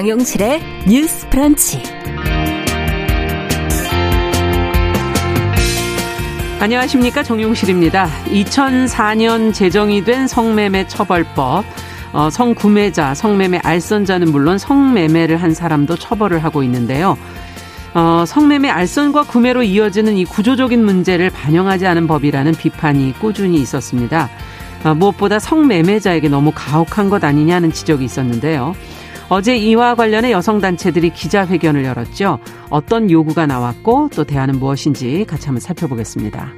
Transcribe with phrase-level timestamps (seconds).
[0.00, 1.82] 정용실의 뉴스 프런치.
[6.58, 7.22] 안녕하십니까.
[7.22, 8.08] 정용실입니다.
[8.28, 11.66] 2004년 제정이 된 성매매 처벌법.
[12.14, 17.18] 어, 성구매자, 성매매 알선자는 물론 성매매를 한 사람도 처벌을 하고 있는데요.
[17.92, 24.30] 어, 성매매 알선과 구매로 이어지는 이 구조적인 문제를 반영하지 않은 법이라는 비판이 꾸준히 있었습니다.
[24.82, 28.74] 어, 무엇보다 성매매자에게 너무 가혹한 것 아니냐는 지적이 있었는데요.
[29.32, 32.40] 어제 이와 관련해 여성단체들이 기자회견을 열었죠.
[32.68, 36.52] 어떤 요구가 나왔고 또 대안은 무엇인지 같이 한번 살펴보겠습니다.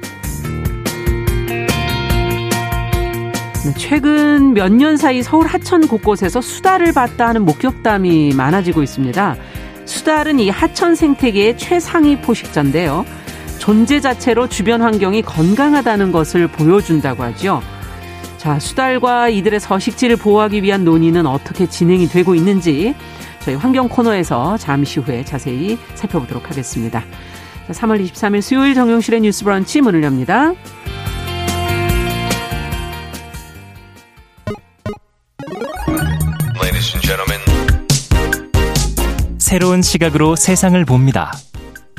[3.63, 9.35] 네, 최근 몇 년 사이 서울 하천 곳곳에서 수달을 봤다 하는 목격담이 많아지고 있습니다.
[9.85, 13.05] 수달은 이 하천 생태계의 최상위 포식자인데요.
[13.59, 17.61] 존재 자체로 주변 환경이 건강하다는 것을 보여준다고 하죠.
[18.43, 22.93] 자, 수달과 이들의 서식지를 보호하기 위한 논의는 어떻게 진행이 되고 있는지
[23.39, 27.05] 저희 환경 코너에서 잠시 후에 자세히 살펴보도록 하겠습니다.
[27.67, 30.51] 자, 3월 23일 수요일 정용실의 뉴스 브런치 문을 엽니다.
[39.37, 41.31] 새로운 시각으로 세상을 봅니다.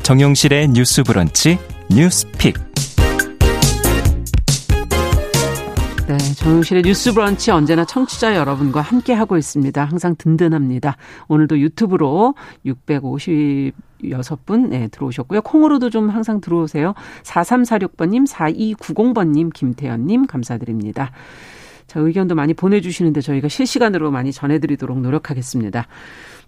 [0.03, 1.56] 정용실의 뉴스 브런치
[1.89, 2.64] 뉴스 픽.
[6.07, 9.83] 네, 정용실의 뉴스 브런치 언제나 청취자 여러분과 함께 하고 있습니다.
[9.83, 10.99] 항상 든든합니다.
[11.29, 12.35] 오늘도 유튜브로
[12.67, 15.41] 656분 네, 들어오셨고요.
[15.41, 16.93] 콩으로도 좀 항상 들어오세요.
[17.23, 21.11] 4346번님, 4290번님, 김태현님 감사드립니다.
[21.87, 25.87] 자, 의견도 많이 보내주시는데 저희가 실시간으로 많이 전해드리도록 노력하겠습니다.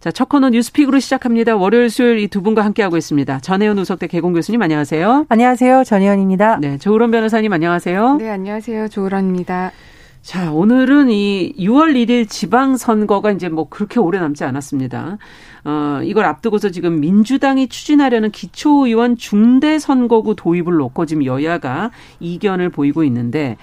[0.00, 1.56] 자, 첫 코너 뉴스픽으로 시작합니다.
[1.56, 3.40] 월요일, 수요일 이 두 분과 함께하고 있습니다.
[3.40, 5.26] 전혜연 우석대 개공 교수님 안녕하세요.
[5.28, 5.84] 안녕하세요.
[5.84, 6.58] 전혜연입니다.
[6.60, 8.16] 네, 조으론 변호사님 안녕하세요.
[8.16, 8.88] 네, 안녕하세요.
[8.88, 9.72] 조으론입니다.
[10.22, 15.18] 자, 오늘은 이 6월 1일 지방선거가 이제 뭐 그렇게 오래 남지 않았습니다.
[15.64, 21.90] 어, 이걸 앞두고서 지금 민주당이 추진하려는 기초의원 중대선거구 도입을 놓고 지금 여야가
[22.20, 23.56] 이견을 보이고 있는데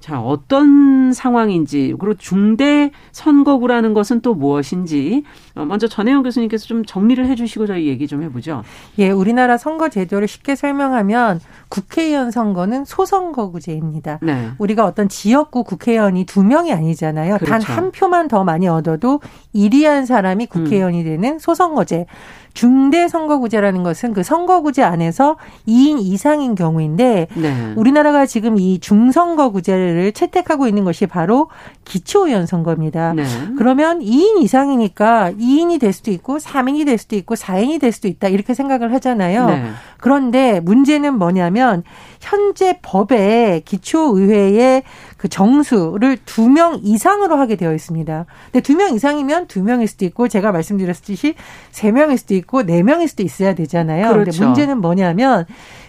[0.00, 5.24] 자, 어떤 상황인지, 그리고 중대 선거구라는 것은 또 무엇인지,
[5.56, 8.62] 어, 먼저 전혜영 교수님께서 좀 정리를 해 주시고 저희 얘기 좀 해보죠.
[8.98, 14.20] 예, 우리나라 선거 제도를 쉽게 설명하면 국회의원 선거는 소선거구제입니다.
[14.22, 14.50] 네.
[14.58, 17.38] 우리가 어떤 지역구 국회의원이 두 명이 아니잖아요.
[17.38, 17.66] 그렇죠.
[17.66, 19.20] 단한 표만 더 많이 얻어도
[19.52, 21.04] 1위 한 사람이 국회의원이 음.
[21.04, 22.06] 되는 소선거제.
[22.54, 25.36] 중대 선거구제라는 것은 그 선거구제 안에서
[25.66, 27.72] 2인 이상인 경우인데 네.
[27.76, 31.48] 우리나라가 지금 이 중선거구제를 채택하고 있는 것이 바로
[31.84, 33.14] 기초의원 선거입니다.
[33.14, 33.24] 네.
[33.56, 38.28] 그러면 2인 이상이니까 2인이 될 수도 있고 3인이 될 수도 있고 4인이 될 수도 있다
[38.28, 39.46] 이렇게 생각을 하잖아요.
[39.46, 39.64] 네.
[39.98, 41.82] 그런데 문제는 뭐냐면
[42.20, 44.82] 현재 법에 기초의회의
[45.18, 48.24] 그 정수를 두 명 이상으로 하게 되어 있습니다.
[48.52, 51.34] 근데 두 명 이상이면 두 명일 수도 있고 제가 말씀드렸듯이
[51.72, 54.12] 세 명일 수도 있고 네 명일 수도 있어야 되잖아요.
[54.12, 54.30] 그렇죠.
[54.30, 55.44] 근데 문제는 뭐냐면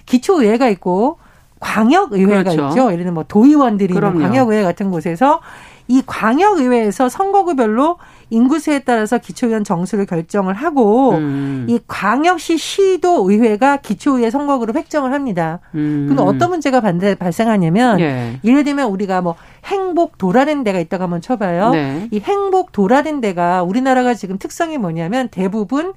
[0.06, 1.20] 기초의회가 있고
[1.60, 2.68] 광역의회가 그렇죠.
[2.70, 2.86] 있죠.
[2.88, 5.42] 예를 들면 뭐 도의원들이 있는 광역의회 같은 곳에서
[5.88, 7.98] 이 광역의회에서 선거구별로
[8.30, 11.66] 인구수에 따라서 기초의원 정수를 결정을 하고 음.
[11.70, 15.60] 이 광역시 시도 의회가 기초의회 선거구를 획정을 합니다.
[15.76, 16.08] 음.
[16.10, 18.40] 그럼 어떤 문제가 반대 발생하냐면 예.
[18.44, 19.36] 예를 들면 우리가 뭐
[19.66, 21.72] 행복 도라는 데가 있다고 한번 쳐봐요.
[21.72, 22.08] 네.
[22.12, 25.94] 이 행복 도라는 데가 우리나라가 지금 특성이 뭐냐면 대부분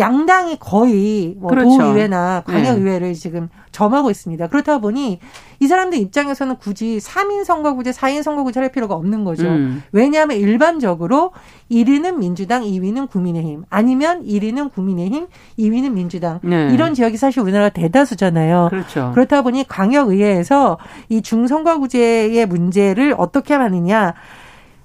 [0.00, 1.78] 양당이 거의 뭐 그렇죠.
[1.78, 3.14] 도의회나 광역의회를 네.
[3.14, 4.48] 지금 점하고 있습니다.
[4.48, 5.20] 그렇다 보니
[5.60, 9.46] 이 사람들 입장에서는 굳이 3인 선거구제, 4인 선거구제 할 필요가 없는 거죠.
[9.46, 9.82] 음.
[9.92, 11.32] 왜냐하면 일반적으로
[11.70, 15.28] 1위는 민주당, 2위는 국민의힘, 아니면 1위는 국민의힘,
[15.58, 16.40] 2위는 민주당.
[16.42, 16.70] 네.
[16.72, 18.68] 이런 지역이 사실 우리나라 대다수잖아요.
[18.70, 19.12] 그렇죠.
[19.14, 20.78] 그렇다 보니 광역의회에서
[21.10, 24.14] 이 중선거구제의 문제를 어떻게 하느냐.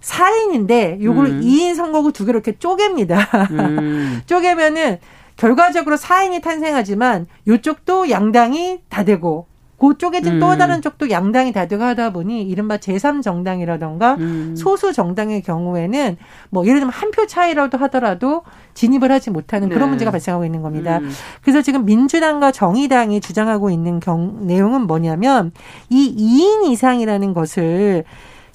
[0.06, 1.42] 4인인데 요걸 음.
[1.42, 3.52] 2인 선거구 두 개로 이렇게 쪼갭니다.
[3.52, 4.22] 음.
[4.28, 5.00] 쪼개면은
[5.36, 9.48] 결과적으로 4인이 탄생하지만 요쪽도 양당이 다 되고
[9.78, 10.40] 그 쪼개진 음.
[10.40, 14.56] 또 다른 쪽도 양당이 다 되고 하다 보니 이른바 제3정당이라던가 음.
[14.56, 16.16] 소수 정당의 경우에는
[16.50, 18.44] 뭐 예를 들면 한 표 차이라도 하더라도
[18.74, 19.90] 진입을 하지 못하는 그런 네.
[19.92, 21.00] 문제가 발생하고 있는 겁니다.
[21.00, 21.10] 음.
[21.42, 25.52] 그래서 지금 민주당과 정의당이 주장하고 있는 경, 내용은 뭐냐면
[25.90, 28.06] 이 2인 이상이라는 것을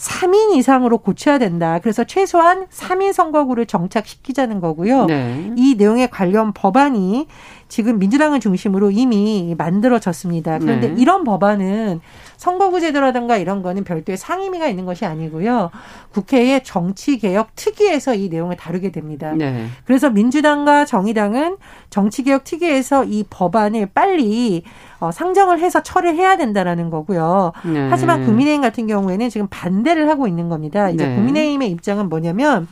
[0.00, 1.79] 3인 이상으로 고쳐야 된다.
[1.79, 5.05] 그래서 최소한 3인 선거구를 정착시키자는 거고요.
[5.05, 5.52] 네.
[5.56, 7.26] 이 내용에 관련 법안이
[7.70, 10.58] 지금 민주당을 중심으로 이미 만들어졌습니다.
[10.58, 10.94] 그런데 네.
[11.00, 12.00] 이런 법안은
[12.37, 15.70] 선거구 제도라든가 이런 거는 별도의 상임위가 있는 것이 아니고요.
[16.12, 19.32] 국회의 정치개혁 특위에서 이 내용을 다루게 됩니다.
[19.32, 19.67] 네.
[19.84, 21.58] 그래서 민주당과 정의당은
[21.90, 24.64] 정치개혁 특위에서 이 법안을 빨리
[24.99, 27.52] 어, 상정을 해서 처리해야 된다라는 거고요.
[27.64, 27.88] 네.
[27.88, 30.90] 하지만 국민의힘 같은 경우에는 지금 반대를 하고 있는 겁니다.
[30.90, 31.14] 이제 네.
[31.14, 32.66] 국민의힘의 입장은 뭐냐면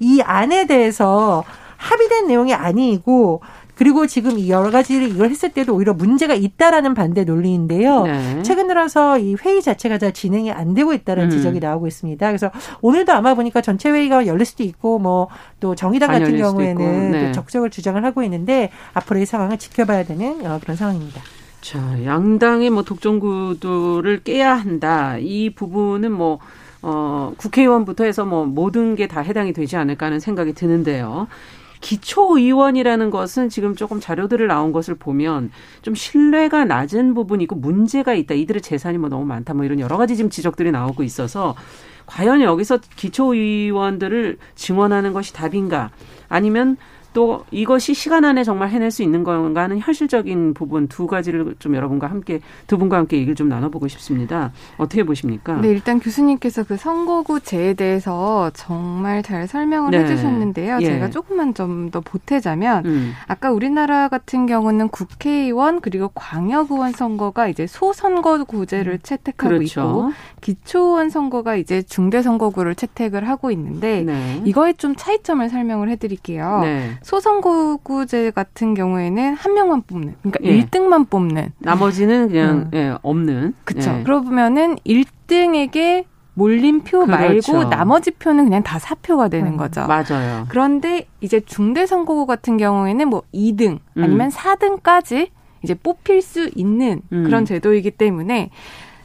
[0.00, 1.44] 이 안에 대해서
[1.76, 3.40] 합의된 내용이 아니고
[3.74, 8.04] 그리고 지금 이 여러 가지를 이걸 했을 때도 오히려 문제가 있다라는 반대 논리인데요.
[8.04, 8.42] 네.
[8.42, 11.30] 최근 들어서 이 회의 자체가 잘 진행이 안 되고 있다는 음.
[11.30, 12.26] 지적이 나오고 있습니다.
[12.26, 12.50] 그래서
[12.80, 15.28] 오늘도 아마 보니까 전체 회의가 열릴 수도 있고 뭐
[15.60, 17.32] 또 정의당 같은 경우에는 네.
[17.32, 21.22] 적극적을 주장을 하고 있는데 앞으로 이 상황을 지켜봐야 되는 어, 그런 상황입니다.
[21.62, 25.16] 자, 양당의 뭐 독점 구도를 깨야 한다.
[25.18, 26.38] 이 부분은 뭐
[26.82, 31.28] 어, 국회의원부터 해서 뭐 모든 게 다 해당이 되지 않을까 하는 생각이 드는데요.
[31.84, 35.50] 기초의원이라는 것은 지금 조금 자료들을 나온 것을 보면
[35.82, 38.34] 좀 신뢰가 낮은 부분이 있고 문제가 있다.
[38.34, 39.52] 이들의 재산이 뭐 너무 많다.
[39.52, 41.54] 뭐 이런 여러 가지 지금 지적들이 나오고 있어서
[42.06, 45.90] 과연 여기서 기초의원들을 증원하는 것이 답인가?
[46.30, 46.78] 아니면
[47.14, 51.74] 또 이것이 시간 안에 정말 해낼 수 있는 건가 하는 현실적인 부분 두 가지를 좀
[51.74, 54.52] 여러분과 함께 두 분과 함께 얘기를 좀 나눠보고 싶습니다.
[54.76, 55.60] 어떻게 보십니까?
[55.60, 60.00] 네, 일단 교수님께서 그 선거구제에 대해서 정말 잘 설명을 네.
[60.00, 60.78] 해주셨는데요.
[60.82, 60.84] 예.
[60.84, 63.12] 제가 조금만 좀 더 보태자면 음.
[63.28, 68.98] 아까 우리나라 같은 경우는 국회의원 그리고 광역의원 선거가 이제 소선거구제를 음.
[69.00, 69.80] 채택하고 그렇죠.
[69.80, 74.42] 있고 기초의원 선거가 이제 중대선거구를 채택을 하고 있는데 네.
[74.44, 76.60] 이거에 좀 차이점을 설명을 해드릴게요.
[76.62, 76.90] 네.
[77.04, 80.60] 소선거구제 같은 경우에는 한 명만 뽑는, 그러니까 예.
[80.60, 81.52] 1등만 뽑는.
[81.58, 82.70] 나머지는 그냥 음.
[82.74, 83.54] 예, 없는.
[83.64, 83.90] 그렇죠.
[83.90, 84.02] 예.
[84.02, 87.52] 그러면은 1등에게 몰린 표 그렇죠.
[87.52, 89.86] 말고 나머지 표는 그냥 다 사표가 되는 음, 거죠.
[89.86, 90.46] 맞아요.
[90.48, 94.30] 그런데 이제 중대 선거구 같은 경우에는 뭐 2등 아니면 음.
[94.30, 95.28] 4등까지
[95.62, 97.24] 이제 뽑힐 수 있는 음.
[97.24, 98.50] 그런 제도이기 때문에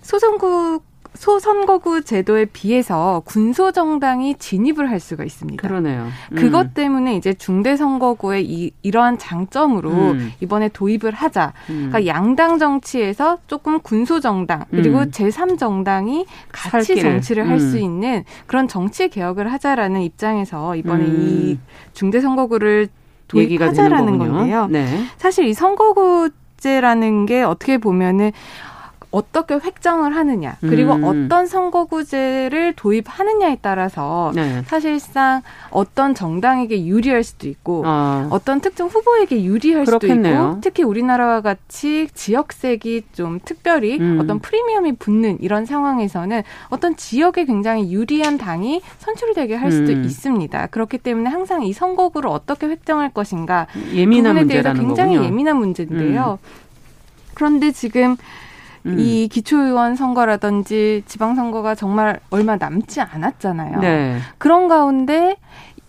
[0.01, 0.81] 소선구
[1.15, 5.61] 소선거구 제도에 비해서 군소 정당이 진입을 할 수가 있습니다.
[5.67, 6.07] 그러네요.
[6.31, 6.35] 음.
[6.35, 10.31] 그것 때문에 이제 중대 선거구의 이, 이러한 장점으로 음.
[10.39, 11.53] 이번에 도입을 하자.
[11.69, 11.89] 음.
[11.91, 15.11] 그러니까 양당 정치에서 조금 군소 정당 그리고 음.
[15.11, 17.03] 제3 정당이 같이 살길.
[17.03, 17.81] 정치를 할수 음.
[17.81, 21.61] 있는 그런 정치 개혁을 하자라는 입장에서 이번에 이 음.
[21.93, 22.87] 중대 선거구를
[23.27, 24.67] 도입하자라는 건데요.
[24.67, 25.03] 네.
[25.17, 28.31] 사실 이 선거구 제라는 게 어떻게 보면은
[29.11, 31.03] 어떻게 획정을 하느냐 그리고 음.
[31.03, 34.61] 어떤 선거구제를 도입하느냐에 따라서 네.
[34.67, 35.41] 사실상
[35.71, 38.39] 어떤 정당에게 유리할 수도 있고 어.
[38.45, 40.33] 떤 특정 후보에게 유리할 그렇겠네요.
[40.35, 44.19] 수도 있고 특히 우리나라와 같이 지역색이 좀 특별히 음.
[44.21, 50.03] 어떤 프리미엄이 붙는 이런 상황에서는 어떤 지역에 굉장히 유리한 당이 선출되게 할 수도 음.
[50.03, 50.67] 있습니다.
[50.67, 55.27] 그렇기 때문에 항상 이 선거구를 어떻게 획정할 것인가 예민한 부분에 대해서 굉장히 거군요.
[55.27, 56.37] 예민한 문제인데요.
[56.41, 56.49] 음.
[57.33, 58.17] 그런데 지금
[58.85, 58.99] 음.
[58.99, 63.79] 이 기초의원 선거라든지 지방선거가 정말 얼마 남지 않았잖아요.
[63.79, 64.17] 네.
[64.37, 65.37] 그런 가운데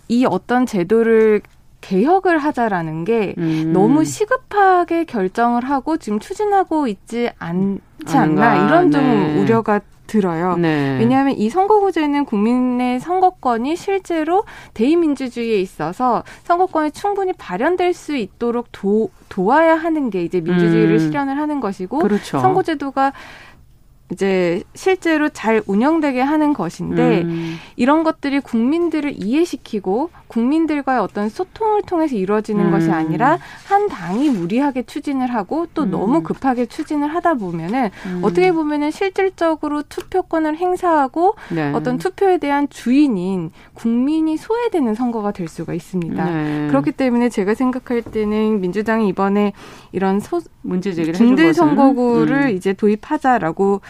[0.09, 1.41] 이 어떤 제도를
[1.81, 3.73] 개혁을 하자라는 게 음.
[3.73, 9.41] 너무 시급하게 결정을 하고 지금 추진하고 있지 않지 않나 이런 좀 네.
[9.41, 10.57] 우려가 들어요.
[10.57, 10.99] 네.
[10.99, 19.77] 왜냐하면 이 선거구제는 국민의 선거권이 실제로 대의민주주의에 있어서 선거권이 충분히 발현될 수 있도록 도, 도와야
[19.77, 20.99] 하는 게 이제 민주주의를 음.
[20.99, 22.41] 실현을 하는 것이고 그렇죠.
[22.41, 23.13] 선거제도가
[24.11, 27.57] 이제 실제로 잘 운영되게 하는 것인데 음.
[27.77, 32.71] 이런 것들이 국민들을 이해시키고 국민들과의 어떤 소통을 통해서 이루어지는 음.
[32.71, 35.91] 것이 아니라 한 당이 무리하게 추진을 하고 또 음.
[35.91, 38.21] 너무 급하게 추진을 하다 보면은 음.
[38.23, 41.73] 어떻게 보면은 실질적으로 투표권을 행사하고 네.
[41.75, 46.25] 어떤 투표에 대한 주인인 국민이 소외되는 선거가 될 수가 있습니다.
[46.25, 46.67] 네.
[46.69, 49.53] 그렇기 때문에 제가 생각할 때는 민주당이 이번에
[49.91, 52.51] 이런 소 문제 제기를 중대 선거구를 음.
[52.51, 53.81] 이제 도입하자라고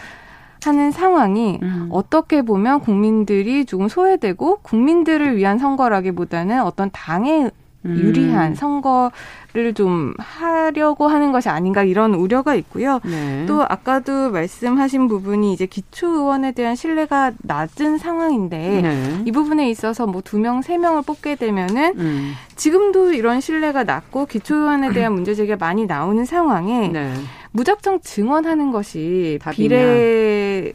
[0.63, 1.89] 하는 상황이 음.
[1.91, 7.51] 어떻게 보면 국민들이 조금 소외되고 국민들을 위한 선거라기보다는 어떤 당의
[7.83, 7.97] 음.
[7.97, 12.99] 유리한 선거를 좀 하려고 하는 것이 아닌가 이런 우려가 있고요.
[13.03, 13.45] 네.
[13.47, 19.23] 또 아까도 말씀하신 부분이 이제 기초 의원에 대한 신뢰가 낮은 상황인데 네.
[19.25, 22.33] 이 부분에 있어서 뭐 두 명, 세 명을 뽑게 되면은 음.
[22.55, 27.11] 지금도 이런 신뢰가 낮고 기초 의원에 대한 문제 제기가 많이 나오는 상황에 네.
[27.51, 30.71] 무작정 증언하는 것이 비례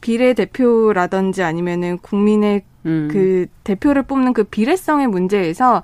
[0.00, 3.08] 비례 대표라든지 아니면은 국민의 음.
[3.10, 5.82] 그 대표를 뽑는 그 비례성의 문제에서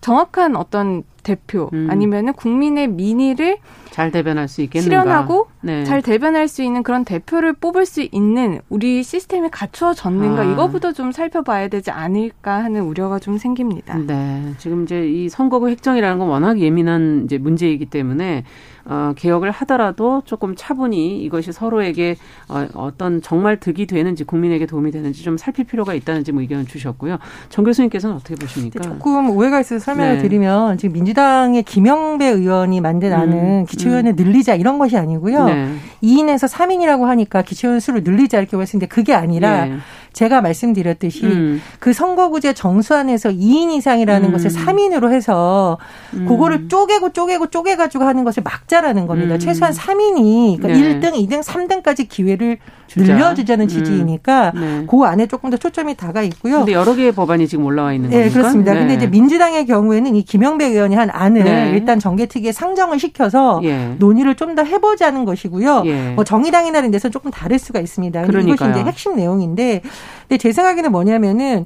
[0.00, 1.88] 정확한 어떤 대표 음.
[1.90, 3.58] 아니면은 국민의 민의를
[3.90, 5.02] 잘 대변할 수 있겠는가?
[5.02, 5.84] 실현하고 네.
[5.84, 10.44] 잘 대변할 수 있는 그런 대표를 뽑을 수 있는 우리 시스템이 갖추어졌는가 아.
[10.44, 13.98] 이거부터 좀 살펴봐야 되지 않을까 하는 우려가 좀 생깁니다.
[13.98, 18.44] 네, 지금 이제 이 선거구 획정이라는 건 워낙 예민한 이제 문제이기 때문에
[18.88, 22.16] 어, 개혁을 하더라도 조금 차분히 이것이 서로에게
[22.48, 27.18] 어, 어떤 정말 득이 되는지 국민에게 도움이 되는지 좀 살필 필요가 있다는 지금 의견을 주셨고요.
[27.50, 28.82] 정 교수님께서는 어떻게 보십니까?
[28.82, 30.22] 조금 오해가 있어서 설명을 네.
[30.22, 34.16] 드리면 지금 민주당의 김영배 의원이 만든 안은 음, 기초의원을 음.
[34.16, 35.44] 늘리자 이런 것이 아니고요.
[35.44, 35.74] 네.
[36.02, 39.76] 2인에서 3인이라고 하니까 기초의원 수를 늘리자 이렇게 말씀했는데 그게 아니라 네.
[40.18, 41.62] 제가 말씀드렸듯이 음.
[41.78, 44.32] 그 선거구제 정수안에서 2인 이상이라는 음.
[44.32, 45.78] 것을 3인으로 해서
[46.14, 46.26] 음.
[46.26, 49.34] 그거를 쪼개고 쪼개고 쪼개가지고 하는 것을 막자라는 겁니다.
[49.34, 49.38] 음.
[49.38, 50.98] 최소한 3인이 그러니까 네.
[51.00, 52.58] 1등, 2등, 3등까지 기회를
[52.88, 53.12] 주자.
[53.14, 53.68] 늘려주자는 음.
[53.68, 54.86] 취지이니까 네.
[54.88, 56.60] 그 안에 조금 더 초점이 다가 있고요.
[56.60, 58.28] 근데 여러 개의 법안이 지금 올라와 있는 거니까.
[58.28, 58.72] 네, 그렇습니다.
[58.72, 58.80] 네.
[58.80, 61.70] 근데 이제 민주당의 경우에는 이 김영배 의원이 한 안을 네.
[61.74, 63.94] 일단 정개특위에 상정을 시켜서 예.
[63.98, 65.82] 논의를 좀 더 해보자는 것이고요.
[65.84, 66.12] 예.
[66.12, 68.22] 뭐 정의당이나 이런 데서 조금 다를 수가 있습니다.
[68.22, 69.82] 근데 이것이 이제 핵심 내용인데,
[70.28, 71.64] 근데 제 생각에는 뭐냐면은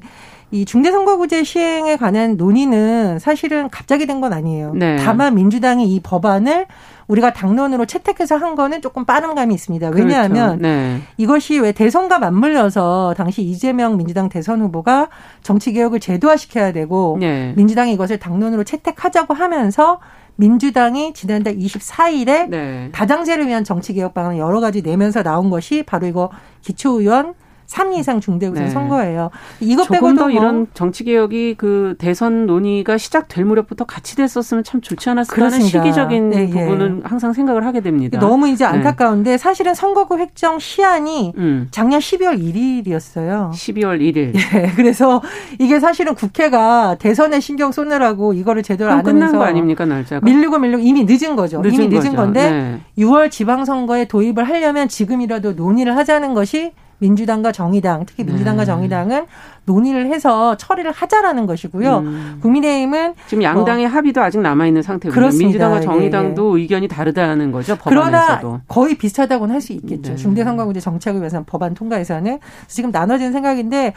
[0.51, 4.73] 이 중대선거구제 시행에 관한 논의는 사실은 갑자기 된 건 아니에요.
[4.75, 4.97] 네.
[4.97, 6.67] 다만 민주당이 이 법안을
[7.07, 9.89] 우리가 당론으로 채택해서 한 거는 조금 빠른 감이 있습니다.
[9.89, 10.05] 그렇죠.
[10.07, 10.61] 왜냐하면 그렇죠.
[10.61, 10.99] 네.
[11.17, 15.09] 이것이 왜 대선과 맞물려서 당시 이재명 민주당 대선 후보가
[15.41, 17.53] 정치 개혁을 제도화시켜야 되고 네.
[17.57, 19.99] 민주당이 이것을 당론으로 채택하자고 하면서
[20.35, 22.89] 민주당이 지난달 24일에 네.
[22.91, 26.29] 다당제를 위한 정치 개혁 방안 여러 가지 내면서 나온 것이 바로 이거
[26.61, 27.33] 기초의원
[27.73, 28.69] 3위 이상 중대우선 네.
[28.69, 29.31] 선거예요.
[29.59, 35.09] 이것 빼고도 더뭐 이런 정치 개혁이 그 대선 논의가 시작될 무렵부터 같이 됐었으면 참 좋지
[35.09, 36.65] 않았을까 하는 시기적인 네, 예.
[36.65, 38.19] 부분은 항상 생각을 하게 됩니다.
[38.19, 38.69] 너무 이제 네.
[38.69, 39.37] 안타까운데 네.
[39.37, 41.67] 사실은 선거구 획정 시한이 음.
[41.71, 43.51] 작년 12월 1일이었어요.
[43.51, 44.35] 12월 1일.
[44.35, 44.71] 예.
[44.75, 45.21] 그래서
[45.57, 50.23] 이게 사실은 국회가 대선에 신경 쏘느라고 이거를 제대로 안 끝난 하면서 거 아닙니까 날짜가?
[50.23, 51.61] 밀리고 밀리고 이미 늦은 거죠.
[51.61, 52.15] 늦은 이미 늦은 거죠.
[52.15, 52.79] 건데 네.
[53.03, 56.71] 6월 지방선거에 도입을 하려면 지금이라도 논의를 하자는 것이
[57.03, 58.65] 민주당과 정의당, 특히 민주당과 네.
[58.65, 59.25] 정의당은
[59.65, 61.97] 논의를 해서 처리를 하자라는 것이고요.
[61.99, 62.39] 음.
[62.41, 65.13] 국민의힘은 지금 양당의 뭐 합의도 아직 남아 있는 상태고요.
[65.13, 65.45] 그렇습니다.
[65.47, 66.61] 민주당과 정의당도 예, 예.
[66.63, 67.75] 의견이 다르다는 거죠.
[67.77, 68.39] 법안에서도.
[68.41, 70.11] 그러나 거의 비슷하다고는 할 수 있겠죠.
[70.11, 70.15] 네.
[70.17, 73.93] 중대선거구제 정책을 위해서 법안 통과에서는 지금 나눠진 생각인데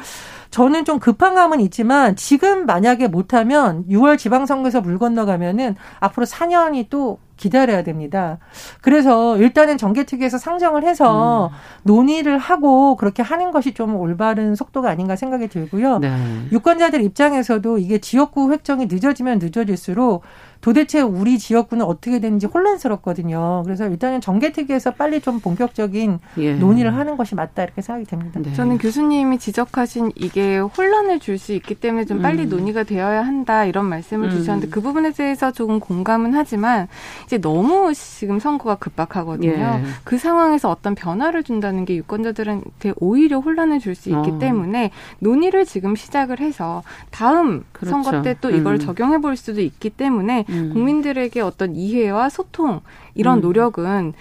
[0.50, 7.18] 저는 좀 급한 감은 있지만 지금 만약에 못하면 6월 지방선거에서 물 건너가면은 앞으로 4년이 또
[7.36, 8.38] 기다려야 됩니다.
[8.80, 11.56] 그래서 일단은 정개특위에서 상정을 해서 음.
[11.82, 15.98] 논의를 하고 그렇게 하는 것이 좀 올바른 속도가 아닌가 생각이 들고요.
[15.98, 16.10] 네.
[16.52, 20.22] 유권자들 입장에서도 이게 지역구 획정이 늦어지면 늦어질수록
[20.60, 23.62] 도대체 우리 지역구는 어떻게 되는지 혼란스럽거든요.
[23.64, 26.54] 그래서 일단은 정개특위에서 빨리 좀 본격적인 예.
[26.54, 28.40] 논의를 하는 것이 맞다 이렇게 생각이 됩니다.
[28.42, 28.52] 네.
[28.54, 32.48] 저는 교수님이 지적하신 이게 혼란을 줄 수 있기 때문에 좀 빨리 음.
[32.48, 34.30] 논의가 되어야 한다 이런 말씀을 음.
[34.30, 36.88] 주셨는데 그 부분에 대해서 조금 공감은 하지만
[37.26, 39.50] 이제 너무 지금 선거가 급박하거든요.
[39.52, 39.82] 예.
[40.02, 44.38] 그 상황에서 어떤 변화를 준다는 게 유권자들한테 오히려 혼란을 줄 수 있기 어.
[44.38, 47.90] 때문에 논의를 지금 시작을 해서 다음 그렇죠.
[48.02, 48.78] 선거 때 또 이걸 음.
[48.78, 50.70] 적용해 볼 수도 있기 때문에 음.
[50.72, 52.80] 국민들에게 어떤 이해와 소통
[53.14, 53.42] 이런 음.
[53.42, 54.12] 노력은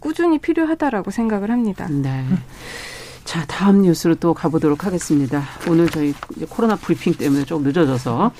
[0.00, 1.88] 꾸준히 필요하다라고 생각을 합니다.
[1.88, 2.24] 네.
[3.24, 5.42] 자, 다음 뉴스로 또 가보도록 하겠습니다.
[5.68, 6.12] 오늘 저희
[6.50, 8.32] 코로나 브리핑 때문에 좀 늦어져서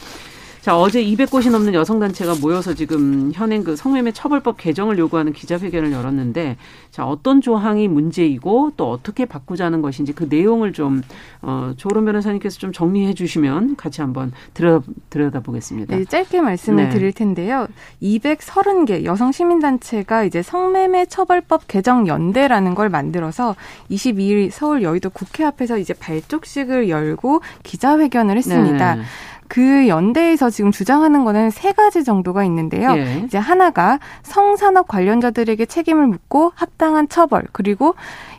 [0.64, 6.56] 자, 어제 200곳이 넘는 여성단체가 모여서 지금 현행 그 성매매 처벌법 개정을 요구하는 기자회견을 열었는데,
[6.90, 11.02] 자, 어떤 조항이 문제이고 또 어떻게 바꾸자는 것인지 그 내용을 좀,
[11.42, 15.94] 어, 조론 변호사님께서 좀 정리해 주시면 같이 한번 들여, 들여다 보겠습니다.
[15.94, 16.88] 네, 짧게 말씀을 네.
[16.88, 17.66] 드릴 텐데요.
[18.02, 23.54] 230개 여성 시민단체가 이제 성매매 처벌법 개정 연대라는 걸 만들어서
[23.90, 28.94] 22일 서울 여의도 국회 앞에서 이제 발족식을 열고 기자회견을 했습니다.
[28.94, 29.02] 네.
[29.48, 32.96] 그 연대에서 지금 주장하는 거는 세 가지 정도가 있는데요.
[32.96, 33.22] 예.
[33.24, 37.94] 이제 하나가 성산업 관련자들에게 책임을 묻고 합당한 처벌 그리고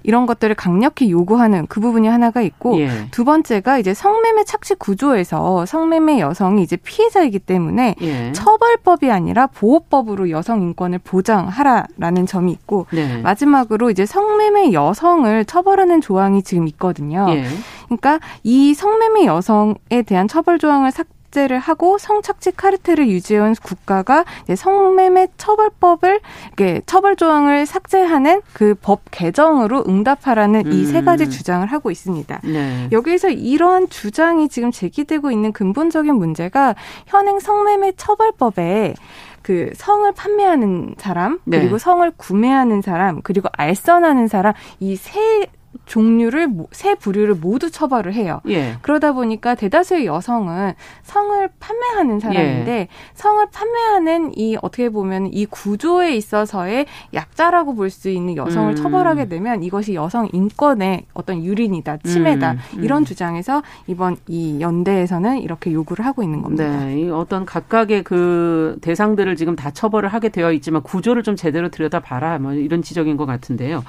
[0.05, 3.07] 이런 것들을 강력히 요구하는 그 부분이 하나가 있고 예.
[3.11, 8.31] 두 번째가 이제 성매매 착취 구조에서 성매매 여성이 이제 피해자이기 때문에 예.
[8.33, 13.21] 처벌법이 아니라 보호법으로 여성 인권을 보장하라라는 점이 있고 네.
[13.21, 17.25] 마지막으로 이제 성매매 여성을 처벌하는 조항이 지금 있거든요.
[17.29, 17.45] 예.
[17.85, 25.27] 그러니까 이 성매매 여성에 대한 처벌 조항을 삭 삭제를 하고 성착취 카르텔을 유지해온 국가가 성매매
[25.37, 30.71] 처벌법을 이렇게 처벌 조항을 삭제하는 그 법 개정으로 응답하라는 음.
[30.71, 32.41] 이세 가지 주장을 하고 있습니다.
[32.43, 32.87] 네.
[32.91, 36.75] 여기에서 이러한 주장이 지금 제기되고 있는 근본적인 문제가
[37.07, 38.93] 현행 성매매 처벌법에
[39.41, 41.79] 그 성을 판매하는 사람 그리고 네.
[41.79, 45.47] 성을 구매하는 사람 그리고 알선하는 사람 이세
[45.85, 48.41] 종류를 세 부류를 모두 처벌을 해요.
[48.49, 48.75] 예.
[48.81, 52.87] 그러다 보니까 대다수의 여성은 성을 판매하는 사람인데 예.
[53.13, 58.75] 성을 판매하는 이 어떻게 보면 이 구조에 있어서의 약자라고 볼 수 있는 여성을 음.
[58.75, 62.59] 처벌하게 되면 이것이 여성 인권의 어떤 유린이다, 침해다 음.
[62.77, 62.83] 음.
[62.83, 66.65] 이런 주장에서 이번 이 연대에서는 이렇게 요구를 하고 있는 겁니다.
[66.85, 71.69] 네, 이 어떤 각각의 그 대상들을 지금 다 처벌을 하게 되어 있지만 구조를 좀 제대로
[71.69, 73.83] 들여다 봐라, 뭐 이런 지적인 것 같은데요.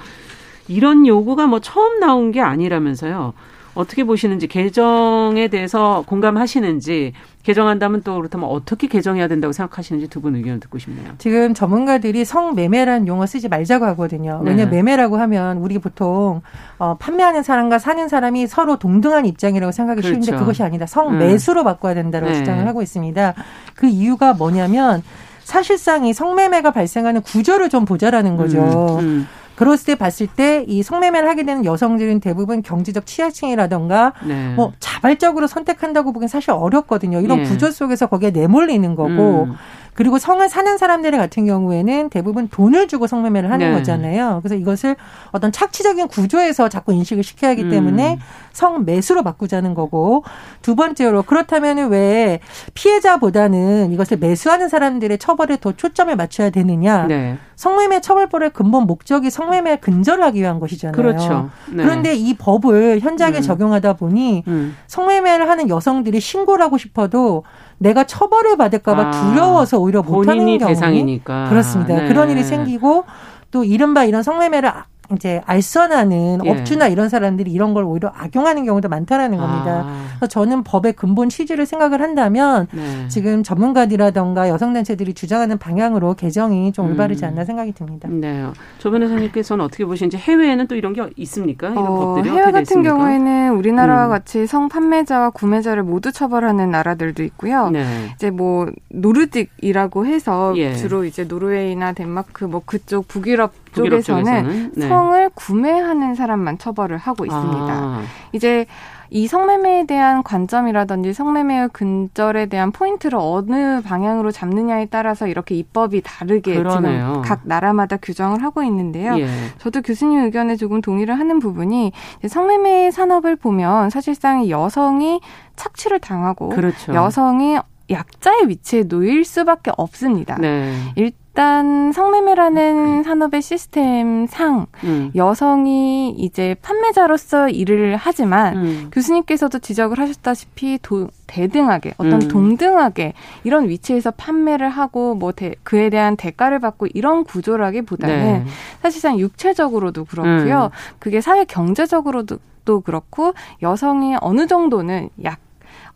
[0.67, 3.33] 이런 요구가 뭐 처음 나온 게 아니라면서요.
[3.75, 10.59] 어떻게 보시는지 개정에 대해서 공감하시는지 개정한다면 또 그렇다면 어떻게 개정해야 된다고 생각하시는지 두 분 의견을
[10.61, 11.11] 듣고 싶네요.
[11.19, 14.41] 지금 전문가들이 성매매라는 용어 쓰지 말자고 하거든요.
[14.43, 14.71] 왜냐 네.
[14.77, 16.41] 매매라고 하면 우리 보통
[16.79, 20.21] 어, 판매하는 사람과 사는 사람이 서로 동등한 입장이라고 생각이 그렇죠.
[20.21, 20.87] 쉬운데 그것이 아니다.
[20.87, 21.63] 성매수로 음.
[21.65, 22.33] 바꿔야 된다고 네.
[22.33, 23.35] 주장을 하고 있습니다.
[23.75, 25.03] 그 이유가 뭐냐면
[25.43, 28.97] 사실상 이 성매매가 발생하는 구조를 좀 보자라는 거죠.
[28.99, 29.27] 음, 음.
[29.57, 34.53] 그랬을 때 봤을 때 이 성매매를 하게 되는 여성들은 대부분 경제적 취약층이라던가 네.
[34.55, 37.19] 뭐 자발적으로 선택한다고 보기엔 사실 어렵거든요.
[37.21, 37.49] 이런 네.
[37.49, 39.53] 구조 속에서 거기에 내몰리는 거고 음.
[39.97, 43.75] 그리고 성을 사는 사람들 같은 경우에는 대부분 돈을 주고 성매매를 하는 네.
[43.75, 44.41] 거잖아요.
[44.43, 44.95] 그래서 이것을
[45.31, 48.19] 어떤 착취적인 구조에서 자꾸 인식을 시켜야 하기 때문에 음.
[48.53, 50.23] 성매수로 바꾸자는 거고
[50.61, 52.41] 두 번째로 그렇다면 왜
[52.75, 57.07] 피해자보다는 이것을 매수하는 사람들의 처벌에 더 초점을 맞춰야 되느냐.
[57.07, 57.39] 네.
[57.55, 60.95] 성매매 처벌법의 근본 목적이 성매매 근절하기 위한 것이잖아요.
[60.95, 61.49] 그렇죠.
[61.71, 61.83] 네.
[61.83, 63.41] 그런데 이 법을 현장에 음.
[63.41, 64.77] 적용하다 보니 음.
[64.85, 67.43] 성매매를 하는 여성들이 신고를 하고 싶어도
[67.79, 71.95] 내가 처벌을 받을까봐 아, 두려워서 오히려 못하는 경우 대상이니까 그렇습니다.
[71.95, 72.07] 네.
[72.07, 73.05] 그런 일이 생기고
[73.51, 74.71] 또 이른바 이런 성매매를
[75.13, 76.49] 이제 알선하는 예.
[76.49, 79.83] 업주나 이런 사람들이 이런 걸 오히려 악용하는 경우도 많다라는 겁니다.
[79.85, 80.05] 아.
[80.17, 83.07] 그래서 저는 법의 근본 취지를 생각을 한다면 네.
[83.07, 86.91] 지금 전문가들이라던가 여성단체들이 주장하는 방향으로 개정이 좀 음.
[86.91, 88.09] 올바르지 않나 생각이 듭니다.
[88.11, 88.45] 네.
[88.79, 91.69] 조 변호사님께서는 어떻게 보시는지 해외에는 또 이런 게 있습니까?
[91.69, 92.95] 이런 어, 법들이 해외 같은 있습니까?
[92.95, 94.09] 경우에는 우리나라와 음.
[94.09, 97.69] 같이 성판매자와 구매자를 모두 처벌하는 나라들도 있고요.
[97.69, 97.85] 네.
[98.15, 100.75] 이제 뭐 노르딕이라고 해서 예.
[100.75, 104.87] 주로 이제 노르웨이나 덴마크 뭐 그쪽 북유럽 쪽에서는 네.
[104.87, 107.73] 성을 구매하는 사람만 처벌을 하고 있습니다.
[107.73, 108.01] 아.
[108.33, 108.65] 이제
[109.09, 116.55] 이 성매매에 대한 관점이라든지 성매매의 근절에 대한 포인트를 어느 방향으로 잡느냐에 따라서 이렇게 입법이 다르게
[116.55, 117.07] 그러네요.
[117.07, 119.17] 지금 각 나라마다 규정을 하고 있는데요.
[119.17, 119.27] 예.
[119.59, 121.93] 저도 교수님 의견에 조금 동의를 하는 부분이
[122.27, 125.21] 성매매 산업을 보면 사실상 여성이
[125.55, 126.93] 착취를 당하고 그렇죠.
[126.93, 127.57] 여성이
[127.89, 130.35] 약자의 위치에 놓일 수밖에 없습니다.
[130.35, 130.73] 네.
[130.95, 135.11] 일 단 성매매라는 산업의 시스템 상 음.
[135.13, 138.89] 여성이 이제 판매자로서 일을 하지만 음.
[138.91, 142.27] 교수님께서도 지적을 하셨다시피 도, 대등하게 어떤 음.
[142.27, 148.45] 동등하게 이런 위치에서 판매를 하고 뭐 대, 그에 대한 대가를 받고 이런 구조라기보다는 네.
[148.81, 150.71] 사실상 육체적으로도 그렇고요.
[150.73, 150.97] 음.
[150.97, 155.37] 그게 사회 경제적으로도 또 그렇고 여성이 어느 정도는 약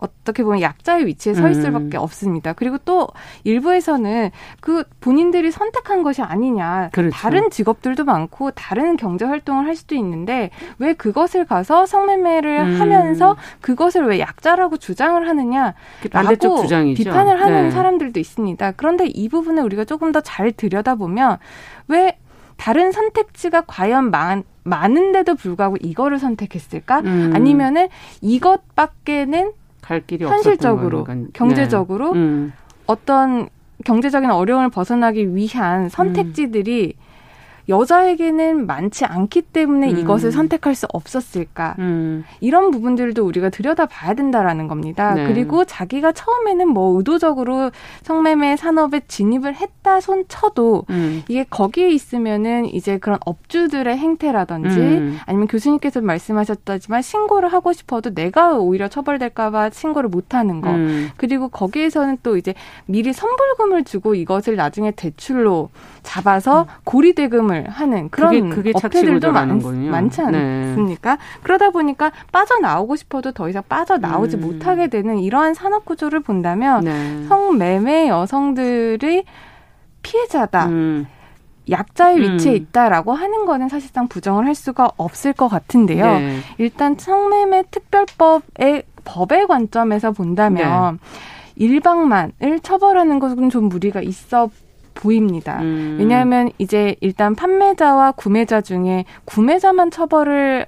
[0.01, 1.73] 어떻게 보면 약자의 위치에 서 있을 음.
[1.73, 2.53] 밖에 없습니다.
[2.53, 3.07] 그리고 또
[3.43, 6.89] 일부에서는 그 본인들이 선택한 것이 아니냐.
[6.91, 7.15] 그렇죠.
[7.15, 12.81] 다른 직업들도 많고 다른 경제 활동을 할 수도 있는데 왜 그것을 가서 성매매를 음.
[12.81, 15.75] 하면서 그것을 왜 약자라고 주장을 하느냐.
[16.11, 16.63] 라고
[16.95, 17.71] 비판을 하는 네.
[17.71, 18.71] 사람들도 있습니다.
[18.71, 21.37] 그런데 이 부분을 우리가 조금 더 잘 들여다보면
[21.87, 22.17] 왜
[22.57, 26.99] 다른 선택지가 과연 많, 많은데도 불구하고 이거를 선택했을까?
[27.01, 27.31] 음.
[27.35, 27.89] 아니면은
[28.21, 29.51] 이것밖에는
[29.91, 32.19] 갈 길이 현실적으로 경제적으로 네.
[32.19, 32.53] 음.
[32.85, 33.49] 어떤
[33.83, 37.10] 경제적인 어려움을 벗어나기 위한 선택지들이 음.
[37.71, 39.97] 여자에게는 많지 않기 때문에 음.
[39.97, 41.75] 이것을 선택할 수 없었을까?
[41.79, 42.23] 음.
[42.39, 45.15] 이런 부분들도 우리가 들여다 봐야 된다라는 겁니다.
[45.15, 45.25] 네.
[45.27, 47.71] 그리고 자기가 처음에는 뭐 의도적으로
[48.03, 51.23] 성매매 산업에 진입을 했다 손 쳐도 음.
[51.27, 55.17] 이게 거기에 있으면은 이제 그런 업주들의 행태라든지 음.
[55.25, 60.71] 아니면 교수님께서 말씀하셨다지만 신고를 하고 싶어도 내가 오히려 처벌될까봐 신고를 못하는 거.
[60.71, 61.09] 음.
[61.15, 62.53] 그리고 거기에서는 또 이제
[62.85, 65.69] 미리 선불금을 주고 이것을 나중에 대출로
[66.03, 66.67] 잡아서 음.
[66.83, 70.37] 고리대금을 하는 그런 그게, 그게 업체들도 많, 많지 네.
[70.37, 71.15] 않습니까?
[71.15, 71.21] 네.
[71.43, 74.41] 그러다 보니까 빠져나오고 싶어도 더 이상 빠져나오지 음.
[74.41, 77.25] 못하게 되는 이러한 산업 구조를 본다면 네.
[77.27, 79.25] 성매매 여성들의
[80.01, 80.67] 피해자다.
[80.67, 81.07] 음.
[81.69, 82.21] 약자의 음.
[82.21, 86.05] 위치에 있다라고 하는 거는 사실상 부정을 할 수가 없을 것 같은데요.
[86.05, 86.39] 네.
[86.57, 91.65] 일단 성매매 특별법의 법의 관점에서 본다면 네.
[91.65, 94.49] 일방만을 처벌하는 것은 좀 무리가 있어
[94.93, 95.59] 보입니다.
[95.61, 95.97] 음.
[95.99, 100.65] 왜냐하면 이제 일단 판매자와 구매자 중에 구매자만 처벌을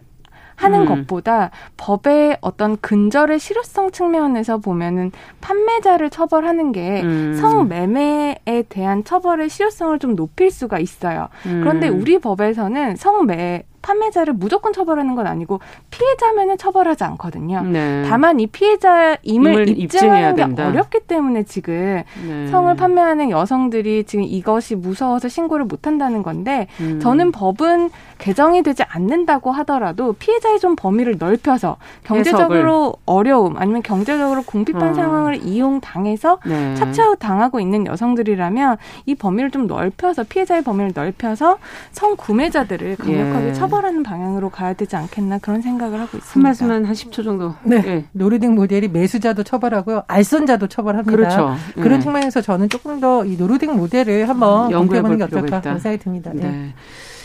[0.55, 0.85] 하는 음.
[0.85, 7.33] 것보다 법의 어떤 근절의 실효성 측면에서 보면은 판매자를 처벌하는 게 음.
[7.39, 11.29] 성매매에 대한 처벌의 실효성을 좀 높일 수가 있어요.
[11.45, 11.61] 음.
[11.61, 15.59] 그런데 우리 법에서는 성매 판매자를 무조건 처벌하는 건 아니고
[15.91, 17.61] 피해자면은 처벌하지 않거든요.
[17.61, 18.03] 네.
[18.07, 20.67] 다만 이 피해자임을 입증하는 게 된다.
[20.67, 22.47] 어렵기 때문에 지금 네.
[22.47, 26.99] 성을 판매하는 여성들이 지금 이것이 무서워서 신고를 못 한다는 건데 음.
[26.99, 27.91] 저는 법은
[28.23, 32.91] 개정이 되지 않는다고 하더라도 피해자의 좀 범위를 넓혀서 경제적으로 해석을.
[33.05, 34.93] 어려움 아니면 경제적으로 궁핍한 어.
[34.93, 36.73] 상황을 이용 당해서 네.
[36.75, 41.57] 착취하고 당하고 있는 여성들이라면 이 범위를 좀 넓혀서 피해자의 범위를 넓혀서
[41.91, 43.53] 성 구매자들을 강력하게 예.
[43.53, 46.31] 처벌 처벌하는 방향으로 가야 되지 않겠나 그런 생각을 하고 있습니다.
[46.33, 47.55] 한 말씀만 한 10초 정도.
[47.63, 47.81] 네.
[47.81, 48.05] 네.
[48.11, 50.03] 노르딕 모델이 매수자도 처벌하고요.
[50.07, 51.11] 알선자도 처벌합니다.
[51.11, 51.55] 그렇죠.
[51.75, 51.99] 그런 네.
[51.99, 56.31] 측면에서 저는 조금 더 이 노르딕 모델을 한번 연구해 보는 게 어떨까 그런 생각이 듭니다.
[56.33, 56.43] 네.
[56.43, 56.73] 네.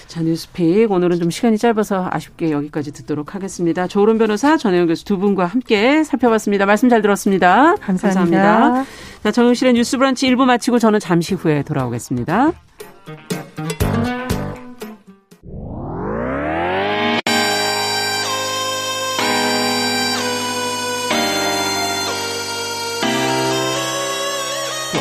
[0.08, 0.90] 자, 뉴스픽.
[0.90, 3.86] 오늘은 좀 시간이 짧아서 아쉽게 여기까지 듣도록 하겠습니다.
[3.86, 6.64] 조론 변호사, 전혜영 교수 두 분과 함께 살펴봤습니다.
[6.64, 7.74] 말씀 잘 들었습니다.
[7.76, 8.40] 감사합니다.
[8.40, 8.90] 감사합니다.
[9.22, 12.52] 자, 정용실의 뉴스 브런치 1부 마치고 저는 잠시 후에 돌아오겠습니다.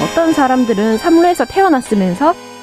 [0.04, 2.36] 어떤 사람들은 삼루에서 태어났으면서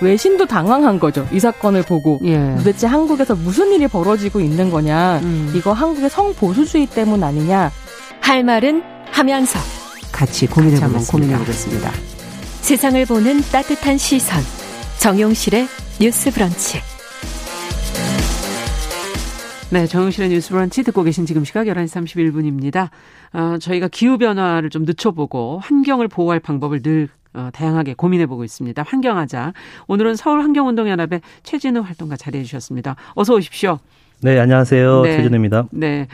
[0.00, 1.26] 외신도 당황한 거죠.
[1.32, 2.54] 이 사건을 보고 예.
[2.58, 5.20] 도대체 한국에서 무슨 일이 벌어지고 있는 거냐.
[5.22, 5.52] 음.
[5.54, 7.70] 이거 한국의 성보수주의 때문 아니냐.
[8.20, 9.58] 할 말은 하면서
[10.12, 11.12] 같이 고민해보겠습니다.
[11.12, 11.92] 고민해보겠습니다.
[12.60, 14.42] 세상을 보는 따뜻한 시선.
[14.98, 15.68] 정용실의
[16.00, 16.80] 뉴스 브런치.
[19.70, 22.88] 네, 정용실의 뉴스 브런치 듣고 계신 지금 시각 11시 31분입니다.
[23.32, 28.82] 어, 저희가 기후변화를 좀 늦춰보고 환경을 보호할 방법을 늘 어, 다양하게 고민해보고 있습니다.
[28.82, 29.52] 환경하자.
[29.86, 32.96] 오늘은 서울환경운동연합의 최진우 활동가 자리해 주셨습니다.
[33.14, 33.78] 어서 오십시오.
[34.22, 35.02] 네, 안녕하세요.
[35.02, 35.16] 네.
[35.18, 35.66] 최진우입니다.
[35.70, 36.08] 네.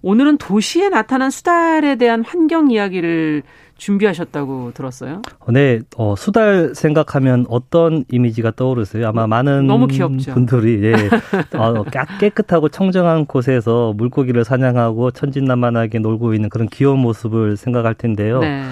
[0.00, 3.42] 오늘은 도시에 나타난 수달에 대한 환경 이야기를
[3.76, 5.22] 준비하셨다고 들었어요.
[5.48, 9.08] 네, 어, 수달 생각하면 어떤 이미지가 떠오르세요?
[9.08, 10.34] 아마 많은 너무 귀엽죠.
[10.34, 10.92] 분들이 예,
[11.58, 11.84] 어,
[12.20, 18.40] 깨끗하고 청정한 곳에서 물고기를 사냥하고 천진난만하게 놀고 있는 그런 귀여운 모습을 생각할 텐데요.
[18.40, 18.62] 네.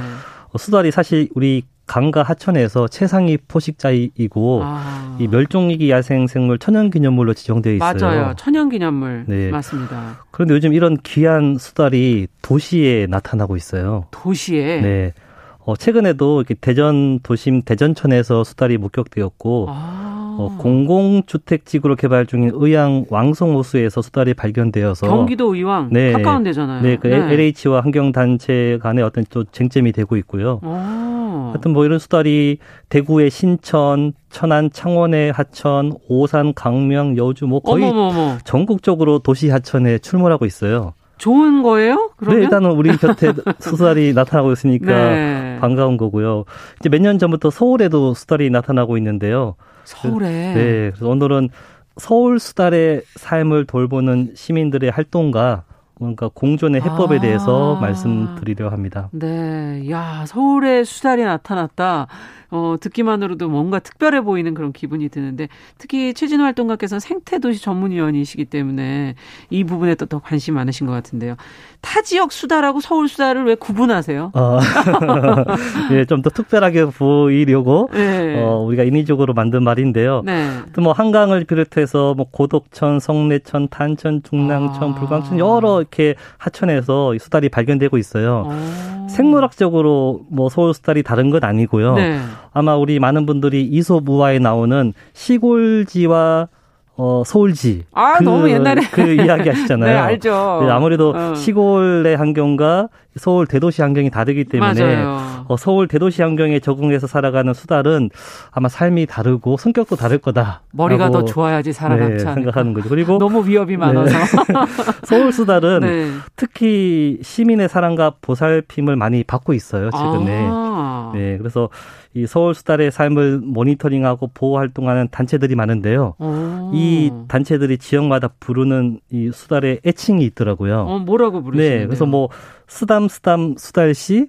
[0.53, 5.17] 어, 수달이 사실 우리 강과 하천에서 최상위 포식자이고 아.
[5.19, 7.95] 이 멸종위기 야생생물 천연기념물로 지정되어 있어요.
[8.01, 8.35] 맞아요.
[8.37, 9.25] 천연기념물.
[9.27, 9.51] 네.
[9.51, 10.21] 맞습니다.
[10.31, 14.07] 그런데 요즘 이런 귀한 수달이 도시에 나타나고 있어요.
[14.13, 14.81] 도시에?
[14.81, 15.15] 네.
[15.59, 20.20] 어, 최근에도 이렇게 대전 도심 대전천에서 수달이 목격되었고 아.
[20.41, 26.83] 어, 공공주택지구로 개발 중인 의왕 왕송호수에서 수달이 발견되어서 경기도 의왕 네, 가까운 데잖아요.
[26.83, 27.17] 네, 그 네.
[27.33, 30.61] LH와 환경단체 간의 어떤 또 쟁점이 되고 있고요.
[30.63, 31.51] 오.
[31.51, 38.39] 하여튼 뭐 이런 수달이 대구의 신천, 천안, 창원의 하천, 오산, 강명, 여주 뭐 거의 어머머머.
[38.45, 40.95] 전국적으로 도시 하천에 출몰하고 있어요.
[41.19, 42.11] 좋은 거예요?
[42.17, 42.39] 그러면?
[42.39, 45.50] 네, 일단은 우리 곁에 수달이 나타나고 있으니까 네.
[45.61, 46.45] 반가운 거고요.
[46.81, 49.55] 이제 몇 년 전부터 서울에도 수달이 나타나고 있는데요.
[49.85, 50.29] 서울에.
[50.29, 50.91] 네.
[50.91, 51.49] 그래서 오늘은
[51.97, 55.65] 서울 수달의 삶을 돌보는 시민들의 활동과
[55.99, 57.21] 뭔가 공존의 해법에 아.
[57.21, 59.09] 대해서 말씀드리려 합니다.
[59.13, 59.89] 네.
[59.91, 62.07] 야, 서울에 수달이 나타났다.
[62.51, 69.15] 어, 듣기만으로도 뭔가 특별해 보이는 그런 기분이 드는데 특히 최진호 활동가께서는 생태도시 전문위원이시기 때문에
[69.51, 71.37] 이 부분에 또 더 관심 많으신 것 같은데요.
[71.81, 74.33] 타 지역 수다라고 서울 수다를 왜 구분하세요?
[74.35, 74.59] 어,
[75.93, 78.43] 예, 좀 더 특별하게 보이려고 네.
[78.43, 80.23] 어, 우리가 인위적으로 만든 말인데요.
[80.25, 80.49] 네.
[80.75, 84.95] 또 뭐 한강을 비롯해서 뭐 고덕천, 성내천, 탄천, 중랑천, 아.
[84.95, 88.47] 불광천 여러 이렇게 하천에서 수달이 발견되고 있어요.
[88.51, 89.07] 아.
[89.11, 91.95] 생물학적으로 뭐 서울 수달이 다른 건 아니고요.
[91.95, 92.19] 네.
[92.53, 96.49] 아마 우리 많은 분들이 이솝우화에 나오는 시골지와
[96.97, 97.85] 어, 서울지.
[97.93, 98.83] 아, 그, 너무 옛날에.
[98.93, 99.89] 그 이야기 하시잖아요.
[99.95, 100.61] 네, 알죠.
[100.67, 101.35] 네, 아무래도 어.
[101.35, 108.11] 시골의 환경과 서울 대도시 환경이 다르기 때문에 어, 서울 대도시 환경에 적응해서 살아가는 수달은
[108.51, 110.63] 아마 삶이 다르고 성격도 다를 거다.
[110.73, 112.89] 머리가 더 좋아야지 살아남지 네, 생각하는 거죠.
[112.89, 114.55] 그리고 너무 위협이 많아서 네.
[115.05, 116.11] 서울 수달은 네.
[116.37, 120.49] 특히 시민의 사랑과 보살핌을 많이 받고 있어요 최근에.
[120.51, 121.13] 아.
[121.15, 121.69] 네, 그래서
[122.13, 126.15] 이 서울 수달의 삶을 모니터링하고 보호 활동하는 단체들이 많은데요.
[126.19, 126.71] 오.
[126.75, 130.81] 이 단체들이 지역마다 부르는 이 수달의 애칭이 있더라고요.
[130.81, 131.79] 어, 뭐라고 부르시나요?
[131.79, 132.29] 네, 그래서 뭐
[132.71, 134.29] 쓰담쓰담 수달씨,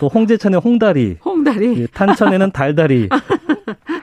[0.00, 3.08] 또 홍제천의 홍다리, 홍다리, 탄천에는 달다리,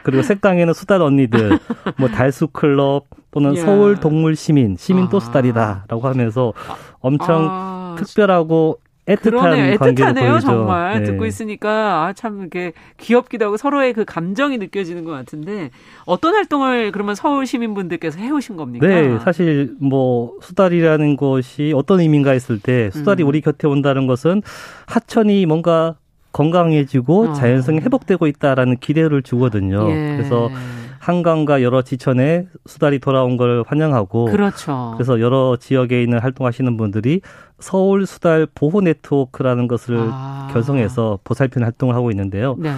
[0.03, 1.59] 그리고 색강에는 수달 언니들,
[1.97, 3.61] 뭐 달수 클럽 또는 야.
[3.61, 5.19] 서울 동물 시민, 시민 또 아.
[5.19, 6.53] 수달이다라고 하면서
[6.99, 7.95] 엄청 아.
[7.97, 9.77] 특별하고 애틋한 그러네요.
[9.77, 10.99] 애틋하네요, 정말.
[10.99, 11.05] 네.
[11.05, 15.69] 듣고 있으니까, 아, 참, 이렇게 귀엽기도 하고 서로의 그 감정이 느껴지는 것 같은데,
[16.05, 18.87] 어떤 활동을 그러면 서울 시민분들께서 해오신 겁니까?
[18.87, 23.27] 네, 사실 뭐, 수달이라는 것이 어떤 의미인가 했을 때, 수달이 음.
[23.27, 24.41] 우리 곁에 온다는 것은
[24.87, 25.95] 하천이 뭔가
[26.31, 27.33] 건강해지고 어.
[27.33, 29.89] 자연성이 회복되고 있다라는 기대를 주거든요.
[29.89, 30.17] 예.
[30.17, 30.49] 그래서
[31.05, 34.93] 한강과 여러 지천에 수달이 돌아온 걸 환영하고 그렇죠.
[34.97, 37.21] 그래서 여러 지역에 있는 활동하시는 분들이
[37.59, 40.49] 서울 수달 보호 네트워크라는 것을 아.
[40.51, 42.55] 결성해서 보살피는 활동을 하고 있는데요.
[42.57, 42.73] 네.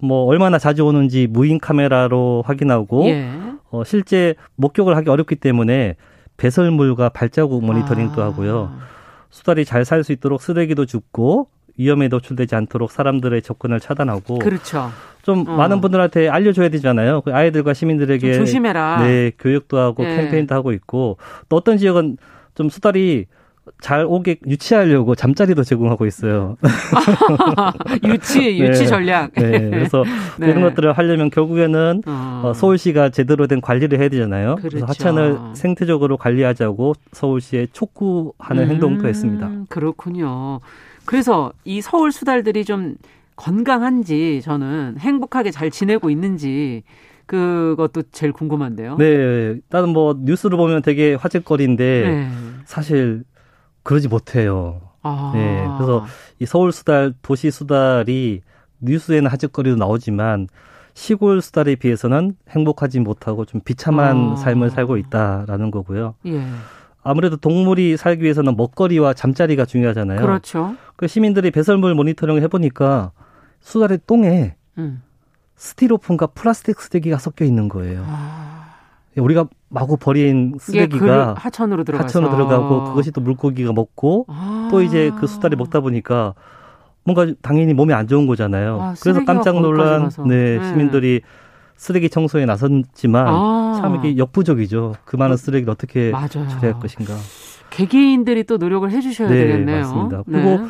[0.00, 3.30] 뭐 얼마나 자주 오는지 무인 카메라로 확인하고 예.
[3.70, 5.96] 어, 실제 목격을 하기 어렵기 때문에
[6.38, 8.26] 배설물과 발자국 모니터링도 아.
[8.26, 8.72] 하고요.
[9.28, 11.48] 수달이 잘 살 수 있도록 쓰레기도 줍고
[11.78, 14.90] 위험에 노출되지 않도록 사람들의 접근을 차단하고 그렇죠.
[15.22, 15.56] 좀 어.
[15.56, 17.22] 많은 분들한테 알려줘야 되잖아요.
[17.22, 19.02] 그 아이들과 시민들에게 조심해라.
[19.02, 20.16] 네, 교육도 하고 네.
[20.16, 21.16] 캠페인도 하고 있고
[21.48, 22.18] 또 어떤 지역은
[22.54, 23.26] 좀 수달이
[23.80, 26.56] 잘 오게 유치하려고 잠자리도 제공하고 있어요.
[28.04, 28.86] 유치 유치 네.
[28.86, 29.32] 전략.
[29.34, 29.70] 네.
[29.70, 30.04] 그래서
[30.38, 30.48] 네.
[30.48, 32.42] 이런 것들을 하려면 결국에는 어.
[32.44, 32.52] 어.
[32.54, 34.56] 서울시가 제대로 된 관리를 해야 되잖아요.
[34.56, 34.68] 그렇죠.
[34.70, 39.50] 그래서 하천을 생태적으로 관리하자고 서울시에 촉구하는 음, 행동도 했습니다.
[39.68, 40.60] 그렇군요.
[41.08, 42.96] 그래서 이 서울 수달들이 좀
[43.34, 46.82] 건강한지 저는 행복하게 잘 지내고 있는지
[47.24, 48.98] 그것도 제일 궁금한데요.
[48.98, 52.28] 네, 나는 뭐 뉴스를 보면 되게 화제거리인데 네.
[52.66, 53.24] 사실
[53.84, 54.82] 그러지 못해요.
[55.00, 55.32] 아.
[55.34, 56.04] 네, 그래서
[56.40, 58.42] 이 서울 수달, 도시 수달이
[58.80, 60.46] 뉴스에는 화제거리도 나오지만
[60.92, 64.36] 시골 수달에 비해서는 행복하지 못하고 좀 비참한 아.
[64.36, 66.16] 삶을 살고 있다라는 거고요.
[66.26, 66.44] 예.
[67.08, 70.20] 아무래도 동물이 살기 위해서는 먹거리와 잠자리가 중요하잖아요.
[70.20, 70.76] 그렇죠.
[70.94, 73.12] 그 시민들이 배설물 모니터링을 해보니까
[73.60, 75.02] 수달의 똥에 음.
[75.56, 78.04] 스티로폼과 플라스틱 쓰레기가 섞여 있는 거예요.
[78.06, 78.74] 아.
[79.16, 84.68] 우리가 마구 버린 쓰레기가 하천으로 들어가서 하천으로 들어가고 그것이 또 물고기가 먹고 아.
[84.70, 86.34] 또 이제 그 수달이 먹다 보니까
[87.04, 88.80] 뭔가 당연히 몸에 안 좋은 거잖아요.
[88.82, 91.22] 아, 그래서 깜짝 놀란 네, 네, 시민들이
[91.78, 93.78] 쓰레기 청소에 나섰지만 아.
[93.80, 94.96] 참 이게 역부족이죠.
[95.04, 96.28] 그 많은 쓰레기를 어떻게 맞아요.
[96.50, 97.14] 처리할 것인가.
[97.70, 99.78] 개개인들이 또 노력을 해주셔야 네, 되겠네요.
[99.80, 100.22] 맞습니다.
[100.26, 100.66] 그리고 네.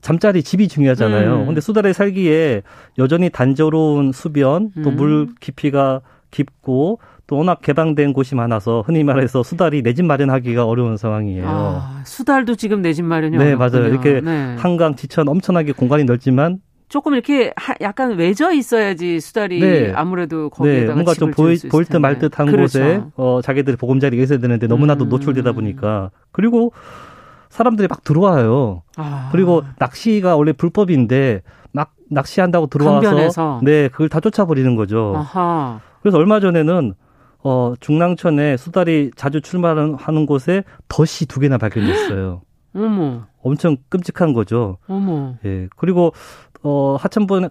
[0.00, 1.40] 잠자리 집이 중요하잖아요.
[1.42, 1.46] 음.
[1.46, 2.62] 근데 수달에 살기에
[2.98, 5.34] 여전히 단조로운 수변, 또물 음.
[5.40, 11.44] 깊이가 깊고 또 워낙 개방된 곳이 많아서 흔히 말해서 수달이 내 집 마련하기가 어려운 상황이에요.
[11.48, 13.78] 아, 수달도 지금 내 집 마련이 네, 어렵군요.
[13.78, 13.88] 맞아요.
[13.92, 14.54] 이렇게 네.
[14.58, 19.92] 한강 지천 엄청나게 공간이 넓지만 조금 이렇게 하, 약간 외져 있어야지 수달이 네.
[19.94, 22.62] 아무래도 거기에다가 네, 뭔가 좀 보일 듯 말 듯한 그렇죠.
[22.62, 25.08] 곳에 어, 자기들이 보금자리가 있어야 되는데 너무나도 음.
[25.08, 26.72] 노출되다 보니까 그리고
[27.48, 28.82] 사람들이 막 들어와요.
[28.96, 29.28] 아.
[29.32, 33.60] 그리고 낚시가 원래 불법인데 막 낚시한다고 들어와서 강변에서.
[33.64, 35.14] 네 그걸 다 쫓아버리는 거죠.
[35.16, 35.80] 아하.
[36.02, 36.94] 그래서 얼마 전에는
[37.42, 42.42] 어 중랑천에 수달이 자주 출마하는 곳에 덫이 두 개나 발견됐어요.
[42.76, 43.26] 어머.
[43.42, 44.76] 엄청 끔찍한 거죠.
[44.88, 45.36] 어머.
[45.46, 45.68] 예.
[45.76, 46.12] 그리고
[46.62, 47.48] 어 하천변에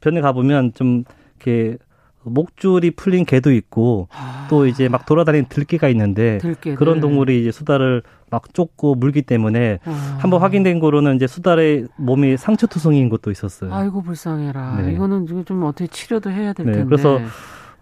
[0.00, 1.04] 변에 가보면 좀
[1.36, 1.78] 이렇게
[2.22, 4.46] 목줄이 풀린 개도 있고 아.
[4.50, 6.74] 또 이제 막 돌아다니는 들개가 있는데 들개들.
[6.74, 10.18] 그런 동물이 이제 수달을 막 쫓고 물기 때문에 아.
[10.18, 13.72] 한번 확인된 거로는 이제 수달의 몸이 상처 투성인 것도 있었어요.
[13.72, 14.82] 아이고 불쌍해라.
[14.82, 14.92] 네.
[14.92, 16.72] 이거는 좀 어떻게 치료도 해야 될 네.
[16.72, 16.86] 텐데.
[16.86, 17.20] 그래서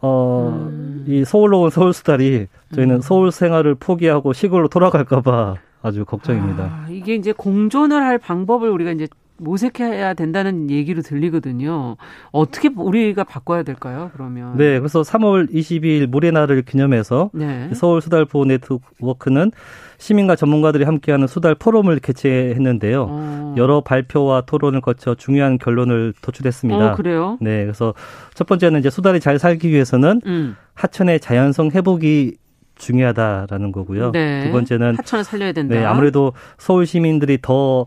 [0.02, 1.04] 어, 음.
[1.08, 3.00] 이 서울로 온 서울 수달이 저희는 음.
[3.00, 6.64] 서울 생활을 포기하고 시골로 돌아갈까봐 아주 걱정입니다.
[6.64, 11.96] 아, 이게 이제 공존을 할 방법을 우리가 이제 모색해야 된다는 얘기로 들리거든요.
[12.30, 14.10] 어떻게 우리가 바꿔야 될까요?
[14.14, 17.70] 그러면 네, 그래서 3월 22일 모래 날을 기념해서 네.
[17.74, 19.50] 서울 수달 보호 네트워크는
[19.98, 23.06] 시민과 전문가들이 함께하는 수달 포럼을 개최했는데요.
[23.08, 23.54] 어.
[23.56, 26.92] 여러 발표와 토론을 거쳐 중요한 결론을 도출했습니다.
[26.92, 27.38] 어, 그래요?
[27.40, 27.94] 네, 그래서
[28.34, 30.56] 첫 번째는 이제 수달이 잘 살기 위해서는 음.
[30.74, 32.36] 하천의 자연성 회복이
[32.76, 34.10] 중요하다라는 거고요.
[34.12, 34.44] 네.
[34.44, 35.74] 두 번째는 하천을 살려야 된다.
[35.74, 37.86] 네, 아무래도 서울 시민들이 더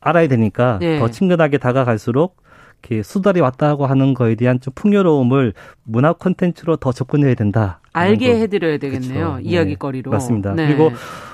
[0.00, 0.98] 알아야 되니까 예.
[0.98, 2.36] 더 친근하게 다가갈수록
[2.82, 5.52] 이렇게 수달이 왔다고 하는 거에 대한 좀 풍요로움을
[5.84, 7.80] 문화 콘텐츠로 더 접근해야 된다.
[7.92, 8.38] 알게 거.
[8.38, 9.32] 해드려야 되겠네요.
[9.32, 9.40] 그렇죠.
[9.40, 10.10] 이야기거리로.
[10.10, 10.14] 네.
[10.14, 10.54] 맞습니다.
[10.54, 10.66] 네.
[10.66, 10.90] 그리고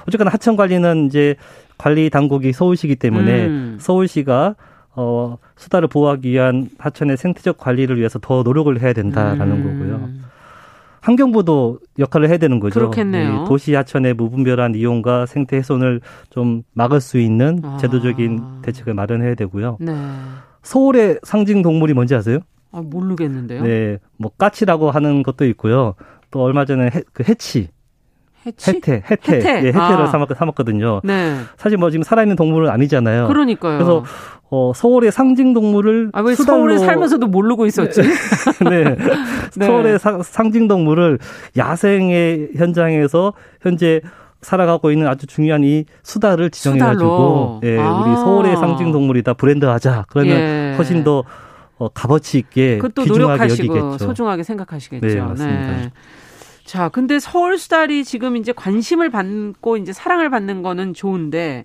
[0.09, 1.37] 어쨌거나 하천 관리는 이제
[1.79, 3.77] 관리 당국이 서울시기 때문에 음.
[3.81, 4.57] 서울시가
[4.99, 9.63] 어, 수달을 보호하기 위한 하천의 생태적 관리를 위해서 더 노력을 해야 된다라는 음.
[9.63, 10.26] 거고요.
[11.07, 12.81] 환경부도 역할을 해야 되는 거죠.
[12.81, 13.45] 그렇겠네요.
[13.47, 17.77] 도시 하천의 무분별한 이용과 생태 훼손을 좀 막을 수 있는 아.
[17.77, 19.77] 제도적인 대책을 마련해야 되고요.
[19.81, 19.95] 네.
[20.63, 22.41] 서울의 상징 동물이 뭔지 아세요?
[22.73, 23.63] 아, 모르겠는데요.
[23.63, 25.95] 네, 뭐 까치라고 하는 것도 있고요.
[26.33, 27.69] 또 얼마 전에 해, 그 해치.
[28.47, 28.71] 해치?
[28.71, 29.49] 해태, 해태, 해태.
[29.49, 30.07] 예, 해태를 아.
[30.07, 31.01] 삼았, 삼았거든요.
[31.05, 31.37] 네.
[31.57, 33.27] 사실 뭐 지금 살아있는 동물은 아니잖아요.
[33.27, 33.79] 그러니까요.
[33.79, 34.05] 그래서
[34.49, 36.59] 어, 서울의 상징 동물을 아, 왜 수달로...
[36.59, 38.03] 서울에 살면서도 모르고 있었지?
[38.03, 38.85] 네.
[38.95, 38.97] 네.
[39.57, 39.67] 네.
[39.67, 41.19] 서울의 사, 상징 동물을
[41.57, 44.01] 야생의 현장에서 현재
[44.43, 48.01] 살아가고 있는 아주 중요한 이 수달을 지정해가지고 예, 아.
[48.01, 50.75] 우리 서울의 상징 동물이다 브랜드하자 그러면 예.
[50.77, 51.25] 훨씬 더
[51.79, 54.05] 어, 값어치 있게 그것도 노력하시고 여기겠죠.
[54.07, 55.07] 소중하게 생각하시겠죠.
[55.07, 55.71] 네, 맞습니다.
[55.71, 55.93] 네.
[56.67, 61.65] 자, 근데 서울 수달이 지금 이제 관심을 받고 이제 사랑을 받는 거는 좋은데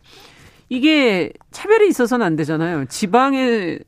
[0.70, 2.86] 이게 차별이 있어서는 안 되잖아요.
[2.86, 3.80] 지방에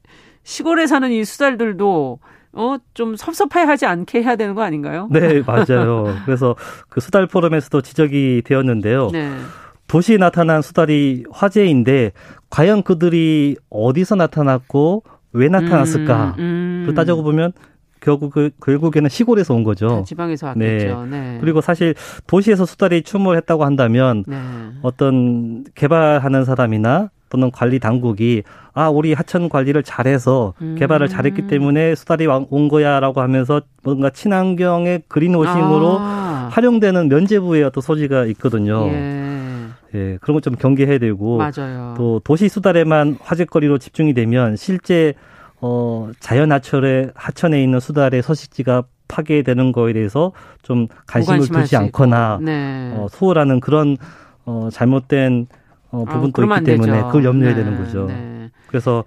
[0.44, 2.20] 시골에 사는 이 수달들도
[2.56, 5.08] 어, 좀 섭섭해 하지 않게 해야 되는 거 아닌가요?
[5.12, 6.16] 네, 맞아요.
[6.26, 6.56] 그래서
[6.90, 9.10] 그 수달 포럼에서도 지적이 되었는데요.
[9.14, 9.32] 네.
[9.88, 12.12] 도시에 나타난 수달이 화제인데
[12.50, 16.36] 과연 그들이 어디서 나타났고 왜 나타났을까?
[16.40, 16.96] 음, 음.
[16.96, 17.54] 따져고 보면
[18.04, 20.04] 결국 그, 결국에는 시골에서 온 거죠.
[20.06, 21.06] 지방에서 왔겠죠.
[21.06, 21.20] 네.
[21.20, 21.38] 네.
[21.40, 21.96] 그리고 사실
[22.28, 24.38] 도시에서 수달이 출몰 했다고 한다면 네.
[24.82, 30.76] 어떤 개발하는 사람이나 또는 관리 당국이 아 우리 하천 관리를 잘해서 음.
[30.78, 36.50] 개발을 잘했기 때문에 수달이 온 거야라고 하면서 뭔가 친환경의 그린워싱으로 아.
[36.52, 38.86] 활용되는 면제부의 어떤 소지가 있거든요.
[38.88, 39.24] 예.
[39.96, 41.94] 예, 그런 것 좀 경계해야 되고 맞아요.
[41.98, 45.14] 또 도시 수달에만 화제거리로 집중이 되면 실제
[45.66, 52.94] 어 자연 하천에 하천에 있는 수달의 서식지가 파괴되는 거에 대해서 좀 관심을 두지 않거나 네.
[52.98, 53.96] 어, 소홀하는 그런
[54.44, 55.48] 어 잘못된
[55.90, 57.08] 어, 아, 부분도 어, 있기 때문에 되죠.
[57.08, 58.08] 그걸 염려해야 네, 되는 거죠.
[58.08, 58.50] 네.
[58.68, 59.06] 그래서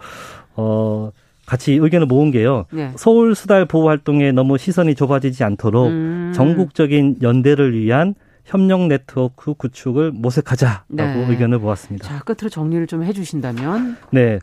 [0.54, 1.10] 어
[1.44, 2.64] 같이 의견을 모은 게요.
[2.72, 2.90] 네.
[2.96, 6.32] 서울 수달 보호 활동에 너무 시선이 좁아지지 않도록 음.
[6.34, 8.14] 전국적인 연대를 위한
[8.46, 11.26] 협력 네트워크 구축을 모색하자라고 네.
[11.28, 12.06] 의견을 모았습니다.
[12.06, 13.96] 자, 끝으로 정리를 좀 해주신다면.
[14.12, 14.38] 네.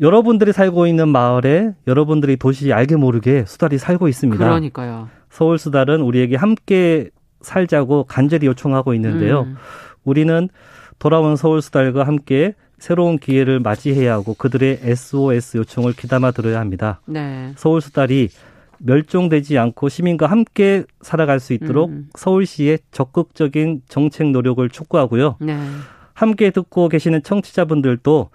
[0.00, 4.44] 여러분들이 살고 있는 마을에 여러분들이 도시 알게 모르게 수달이 살고 있습니다.
[4.44, 5.08] 그러니까요.
[5.30, 9.42] 서울 수달은 우리에게 함께 살자고 간절히 요청하고 있는데요.
[9.42, 9.56] 음.
[10.04, 10.48] 우리는
[10.98, 17.00] 돌아온 서울 수달과 함께 새로운 기회를 맞이해야 하고 그들의 SOS 요청을 귀담아 들어야 합니다.
[17.06, 17.52] 네.
[17.56, 18.28] 서울 수달이
[18.78, 22.08] 멸종되지 않고 시민과 함께 살아갈 수 있도록 음.
[22.14, 25.36] 서울시의 적극적인 정책 노력을 촉구하고요.
[25.40, 25.58] 네.
[26.14, 28.30] 함께 듣고 계시는 청취자분들도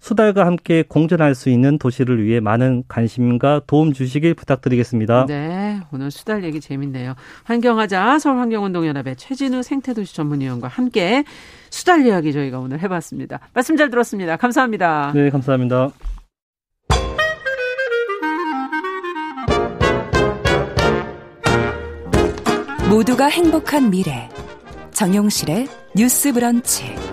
[0.00, 5.26] 수달과 함께 공존할 수 있는 도시를 위해 많은 관심과 도움 주시길 부탁드리겠습니다.
[5.26, 7.14] 네, 오늘 수달 얘기 재밌네요.
[7.44, 11.24] 환경하자 서울환경운동연합의 최진우 생태도시 전문위원과 함께
[11.70, 13.40] 수달 이야기 저희가 오늘 해봤습니다.
[13.52, 14.36] 말씀 잘 들었습니다.
[14.36, 15.12] 감사합니다.
[15.14, 15.90] 네, 감사합니다.
[22.88, 24.28] 모두가 행복한 미래
[24.92, 27.09] 정용실의 뉴스 브런치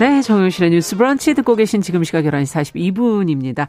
[0.00, 3.66] 네, 정용실의 뉴스 브런치 듣고 계신 지금 시각 11시 42분입니다.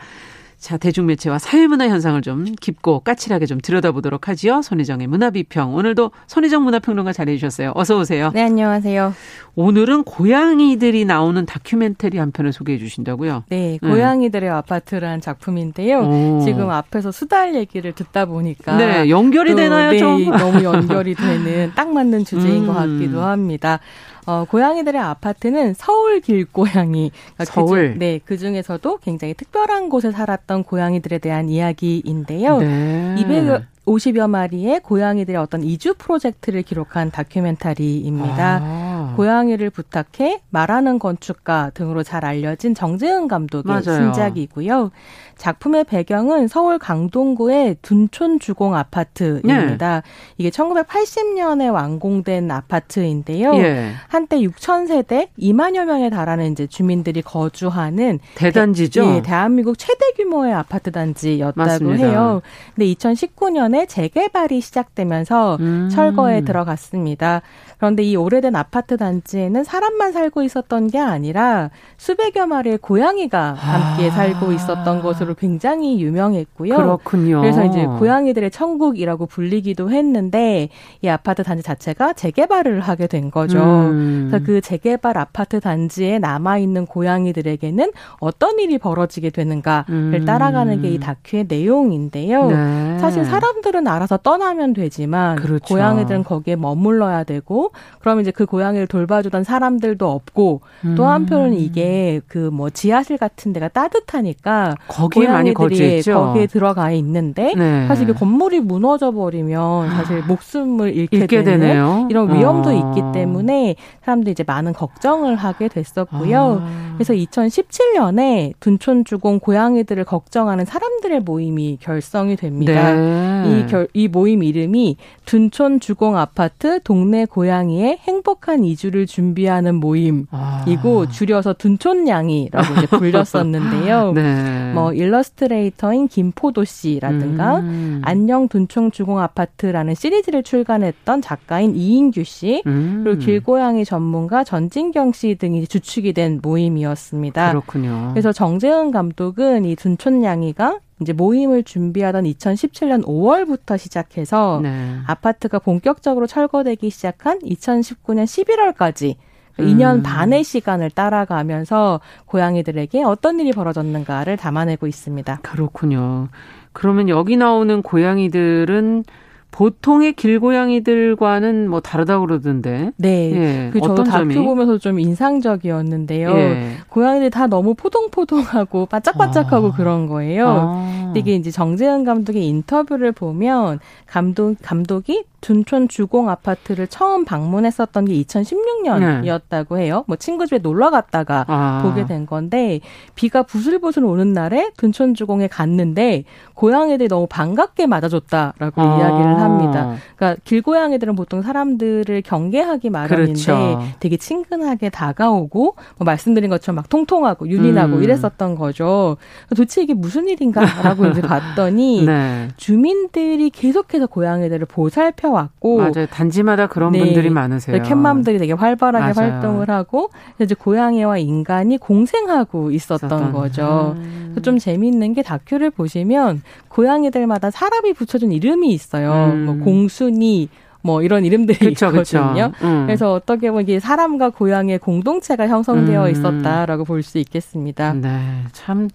[0.57, 4.61] 자, 대중매체와 사회문화 현상을 좀 깊고 까칠하게 좀 들여다보도록 하지요.
[4.61, 5.75] 손희정의 문화비평.
[5.75, 7.73] 오늘도 손희정 문화평론가 자리해 주셨어요.
[7.75, 8.31] 어서 오세요.
[8.33, 9.13] 네, 안녕하세요.
[9.55, 13.43] 오늘은 고양이들이 나오는 다큐멘터리 한 편을 소개해 주신다고요?
[13.49, 14.55] 네, 고양이들의 네.
[14.55, 15.99] 아파트라는 작품인데요.
[15.99, 16.41] 오.
[16.45, 20.29] 지금 앞에서 수달 얘기를 듣다 보니까 네, 연결이 되나요, 네, 좀?
[20.29, 22.67] 너무 연결이 되는 딱 맞는 주제인 음.
[22.67, 23.79] 것 같기도 합니다.
[24.25, 27.11] 어, 고양이들의 아파트는 서울 길고양이.
[27.35, 27.67] 그러니까 서울.
[27.67, 32.59] 그 중, 네, 그 중에서도 굉장히 특별한 곳에 살았던 고양이들에 대한 이야기인데요.
[32.59, 33.15] 네.
[33.19, 38.59] 200, 50여 마리의 고양이들의 어떤 이주 프로젝트를 기록한 다큐멘터리입니다.
[38.61, 39.13] 아.
[39.15, 44.13] 고양이를 부탁해 말하는 건축가 등으로 잘 알려진 정재은 감독의 맞아요.
[44.13, 44.91] 신작이고요.
[45.37, 50.01] 작품의 배경은 서울 강동구의 둔촌 주공 아파트입니다.
[50.01, 50.09] 네.
[50.37, 53.55] 이게 1980년에 완공된 아파트인데요.
[53.55, 53.93] 예.
[54.07, 59.01] 한때 6천 세대 2만여 명에 달하는 이제 주민들이 거주하는 대단지죠.
[59.01, 62.07] 대, 예, 대한민국 최대 규모의 아파트 단지였다고 맞습니다.
[62.07, 62.41] 해요.
[62.75, 65.89] 근데 2019년 에 재개발이 시작되면서 음.
[65.89, 67.41] 철거에 들어갔습니다.
[67.77, 74.11] 그런데 이 오래된 아파트 단지에는 사람만 살고 있었던 게 아니라 수백여 마리의 고양이가 함께 아.
[74.11, 76.75] 살고 있었던 것으로 굉장히 유명했고요.
[76.75, 77.41] 그렇군요.
[77.41, 80.69] 그래서 이제 고양이들의 천국이라고 불리기도 했는데
[81.01, 83.59] 이 아파트 단지 자체가 재개발을 하게 된 거죠.
[83.59, 84.27] 음.
[84.29, 90.25] 그래서 그 재개발 아파트 단지에 남아 있는 고양이들에게는 어떤 일이 벌어지게 되는가를 음.
[90.25, 92.47] 따라가는 게 이 다큐의 내용인데요.
[92.47, 92.99] 네.
[92.99, 95.73] 사실 사람 들은 알아서 떠나면 되지만 그렇죠.
[95.73, 100.95] 고양이들은 거기에 머물러야 되고 그럼 이제 그 고양이를 돌봐주던 사람들도 없고 음.
[100.95, 106.13] 또 한편은 이게 그 뭐 지하실 같은 데가 따뜻하니까 거기에 많이 거주했죠.
[106.13, 107.87] 거기에 들어가 있는데 네.
[107.87, 112.07] 사실 그 건물이 무너져 버리면 사실 목숨을 잃게, 잃게 되는 되네요.
[112.09, 112.73] 이런 위험도 아.
[112.73, 116.61] 있기 때문에 사람들이 이제 많은 걱정을 하게 됐었고요.
[116.63, 116.91] 아.
[116.95, 122.93] 그래서 2017년에 둔촌 주공 고양이들을 걱정하는 사람들의 모임이 결성이 됩니다.
[122.93, 123.43] 네.
[123.59, 130.27] 이, 결, 이 모임 이름이 둔촌 주공 아파트 동네 고양이 고양이의 행복한 이주를 준비하는 모임이고
[130.31, 131.07] 아.
[131.11, 134.13] 줄여서 둔촌냥이라고 이제 불렸었는데요.
[134.15, 134.71] 네.
[134.73, 138.01] 뭐 일러스트레이터인 김포도 씨라든가 음.
[138.03, 143.01] 안녕 둔촌 주공 아파트라는 시리즈를 출간했던 작가인 이인규 씨 음.
[143.03, 147.49] 그리고 길고양이 전문가 전진경 씨 등이 주축이 된 모임이었습니다.
[147.49, 148.09] 그렇군요.
[148.13, 154.99] 그래서 정재은 감독은 이 둔촌냥이가 이제 모임을 준비하던 2017년 5월부터 시작해서 네.
[155.07, 159.15] 아파트가 본격적으로 철거되기 시작한 2019년 11월까지
[159.59, 159.65] 음.
[159.65, 165.39] 2년 반의 시간을 따라가면서 고양이들에게 어떤 일이 벌어졌는가를 담아내고 있습니다.
[165.41, 166.29] 그렇군요.
[166.71, 169.03] 그러면 여기 나오는 고양이들은
[169.51, 172.91] 보통의 길고양이들과는 뭐 다르다고 그러던데.
[172.97, 173.31] 네.
[173.33, 173.69] 예.
[173.71, 174.43] 그 저도 다큐?
[174.43, 176.31] 보면서 좀 인상적이었는데요.
[176.31, 176.77] 예.
[176.87, 179.71] 고양이들 다 너무 포동포동하고 바짝바짝하고 아.
[179.71, 180.47] 그런 거예요.
[180.47, 181.13] 아.
[181.15, 189.77] 이게 이제 정재현 감독의 인터뷰를 보면 감독 감독이 둔촌 주공 아파트를 처음 방문했었던 게 2016년이었다고
[189.77, 190.05] 해요.
[190.07, 191.81] 뭐 친구 집에 놀러 갔다가 아.
[191.83, 192.79] 보게 된 건데
[193.15, 196.23] 비가 부슬부슬 오는 날에 둔촌 주공에 갔는데
[196.53, 198.97] 고양이들이 너무 반갑게 맞아줬다라고 아.
[198.99, 199.95] 이야기를 합니다.
[200.15, 203.81] 그러니까 길고양이들은 보통 사람들을 경계하기 마련인데 그렇죠.
[203.99, 208.03] 되게 친근하게 다가오고 뭐 말씀드린 것처럼 막 통통하고 나고 음.
[208.03, 209.17] 이랬었던 거죠.
[209.49, 212.47] 도대체 이게 무슨 일인가라고 이제 봤더니 네.
[212.57, 216.05] 주민들이 계속해서 고양이들을 보살펴 왔고 맞아요.
[216.09, 216.99] 단지마다 그런 네.
[216.99, 217.81] 분들이 많으세요.
[217.81, 219.33] 캣맘들이 되게 활발하게 맞아요.
[219.33, 223.31] 활동을 하고 이제 고양이와 인간이 공생하고 있었던, 있었던.
[223.31, 223.95] 거죠.
[223.97, 224.35] 음.
[224.41, 229.30] 좀 재미있는 게 다큐를 보시면 고양이들마다 사람이 붙여준 이름이 있어요.
[229.33, 229.45] 음.
[229.45, 230.49] 뭐 공순이
[230.83, 232.51] 뭐 이런 이름들이 그쵸, 있거든요.
[232.51, 232.65] 그쵸.
[232.67, 232.85] 음.
[232.87, 236.11] 그래서 어떻게 보면 이게 사람과 고양이의 공동체가 형성되어 음.
[236.11, 237.93] 있었다라고 볼 수 있겠습니다.
[237.93, 238.89] 네, 참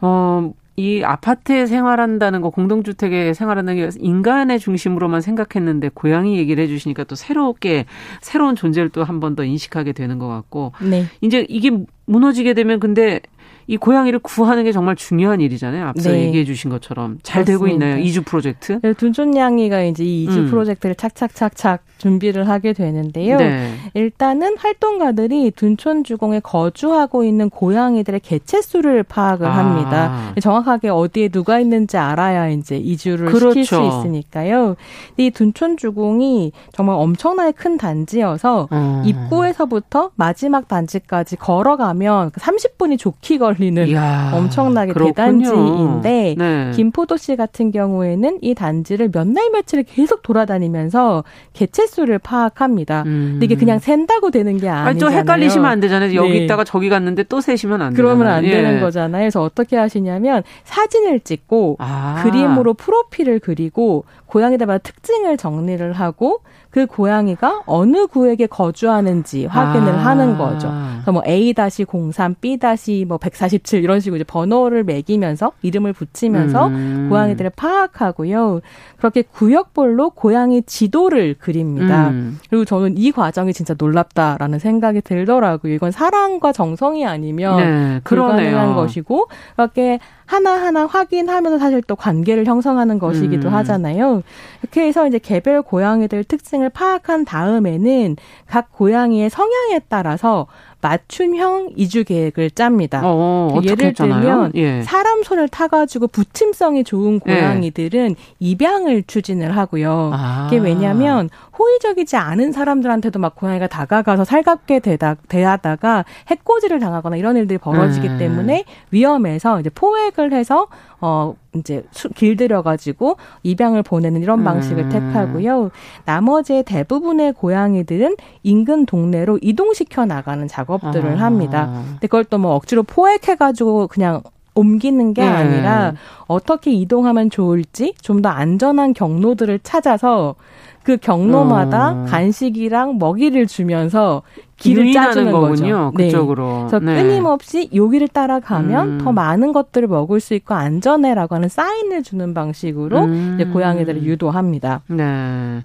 [0.00, 0.52] 어.
[0.76, 7.84] 이 아파트에 생활한다는 거, 공동주택에 생활한다는 게 인간의 중심으로만 생각했는데 고양이 얘기를 해주시니까 또 새롭게
[8.20, 10.72] 새로운 존재를 또 한 번 더 인식하게 되는 것 같고.
[10.82, 11.04] 네.
[11.20, 11.70] 이제 이게
[12.06, 13.20] 무너지게 되면 근데
[13.66, 15.86] 이 고양이를 구하는 게 정말 중요한 일이잖아요.
[15.86, 16.26] 앞서 네.
[16.26, 17.52] 얘기해 주신 것처럼 잘 그렇습니다.
[17.52, 18.02] 되고 있나요?
[18.02, 18.78] 이주 프로젝트?
[18.82, 20.50] 네, 둔촌냥이가 이제 이 이주 음.
[20.50, 23.38] 프로젝트를 착착착착 준비를 하게 되는데요.
[23.38, 23.74] 네.
[23.94, 29.56] 일단은 활동가들이 둔촌 주공에 거주하고 있는 고양이들의 개체 수를 파악을 아.
[29.56, 30.34] 합니다.
[30.40, 33.50] 정확하게 어디에 누가 있는지 알아야 이제 이주를 그렇죠.
[33.50, 34.76] 시킬 수 있으니까요.
[35.16, 39.02] 이 둔촌 주공이 정말 엄청나게 큰 단지여서 음.
[39.06, 45.14] 입구에서부터 마지막 단지까지 걸어가면 30분이 좋기 걸 걸리는 이야, 엄청나게 그렇군요.
[45.14, 46.70] 대단지인데 네.
[46.74, 51.24] 김포도시 같은 경우에는 이 단지를 몇 날 며칠을 계속 돌아다니면서
[51.54, 53.02] 개체 수를 파악합니다.
[53.06, 53.28] 음.
[53.32, 54.88] 근데 이게 그냥 샌다고 되는 게 아니잖아요.
[54.88, 56.14] 아니, 좀 헷갈리시면 안 되잖아요.
[56.14, 56.44] 여기 네.
[56.44, 58.16] 있다가 저기 갔는데 또 세시면 안 되잖아요.
[58.16, 58.50] 그러면 안 예.
[58.50, 59.22] 되는 거잖아요.
[59.22, 62.20] 그래서 어떻게 하시냐면 사진을 찍고 아.
[62.22, 66.40] 그림으로 프로필을 그리고 고양이들마다 특징을 정리를 하고
[66.70, 69.98] 그 고양이가 어느 구역에 거주하는지 확인을 아.
[70.06, 70.68] 하는 거죠.
[70.96, 73.18] 그래서 뭐 A-03, B-뭐
[73.48, 77.06] 147 이런 식으로 이제 번호를 매기면서 이름을 붙이면서 음.
[77.10, 78.60] 고양이들을 파악하고요.
[78.96, 82.08] 그렇게 구역별로 고양이 지도를 그립니다.
[82.08, 82.38] 음.
[82.48, 85.72] 그리고 저는 이 과정이 진짜 놀랍다라는 생각이 들더라고요.
[85.72, 93.48] 이건 사랑과 정성이 아니면 네, 불가능한 것이고 그렇게 하나하나 확인하면서 사실 또 관계를 형성하는 것이기도
[93.48, 93.54] 음.
[93.54, 94.22] 하잖아요.
[94.62, 98.16] 이렇게 해서 이제 개별 고양이들 특징을 파악한 다음에는
[98.46, 100.46] 각 고양이의 성향에 따라서
[100.80, 103.00] 맞춤형 이주 계획을 짭니다.
[103.02, 104.20] 어, 예를 했잖아요?
[104.20, 104.82] 들면 예.
[104.82, 107.34] 사람 손을 타가지고 부침성이 좋은 예.
[107.34, 108.34] 고양이들은 예.
[108.38, 110.10] 입양을 추진을 하고요.
[110.12, 110.46] 아.
[110.46, 117.58] 이게 왜냐하면 호의적이지 않은 사람들한테도 막 고양이가 다가가서 살갑게 대다, 대하다가 해코지를 당하거나 이런 일들이
[117.58, 118.18] 벌어지기 음.
[118.18, 120.68] 때문에 위험해서 이제 포획 을 해서
[121.00, 121.82] 어 이제
[122.14, 124.88] 길들여 가지고 입양을 보내는 이런 방식을 음.
[124.90, 125.70] 택하고요.
[126.04, 131.20] 나머지 대부분의 고양이들은 인근 동네로 이동시켜 나가는 작업들을 아.
[131.24, 131.66] 합니다.
[131.94, 134.22] 근데 그걸 또 뭐 억지로 포획해 가지고 그냥
[134.54, 135.28] 옮기는 게 네.
[135.28, 135.94] 아니라
[136.26, 140.34] 어떻게 이동하면 좋을지 좀 더 안전한 경로들을 찾아서
[140.82, 142.04] 그 경로마다 어.
[142.08, 144.22] 간식이랑 먹이를 주면서
[144.56, 145.90] 길을 짜주는 거군요.
[145.90, 145.92] 거죠.
[145.96, 146.46] 그쪽으로.
[146.46, 146.58] 네.
[146.68, 147.02] 그래서 네.
[147.02, 148.98] 끊임없이 여기를 따라가면 음.
[148.98, 153.32] 더 많은 것들을 먹을 수 있고 안전해라고 하는 사인을 주는 방식으로 음.
[153.34, 154.82] 이제 고양이들을 유도합니다.
[154.88, 155.62] 네.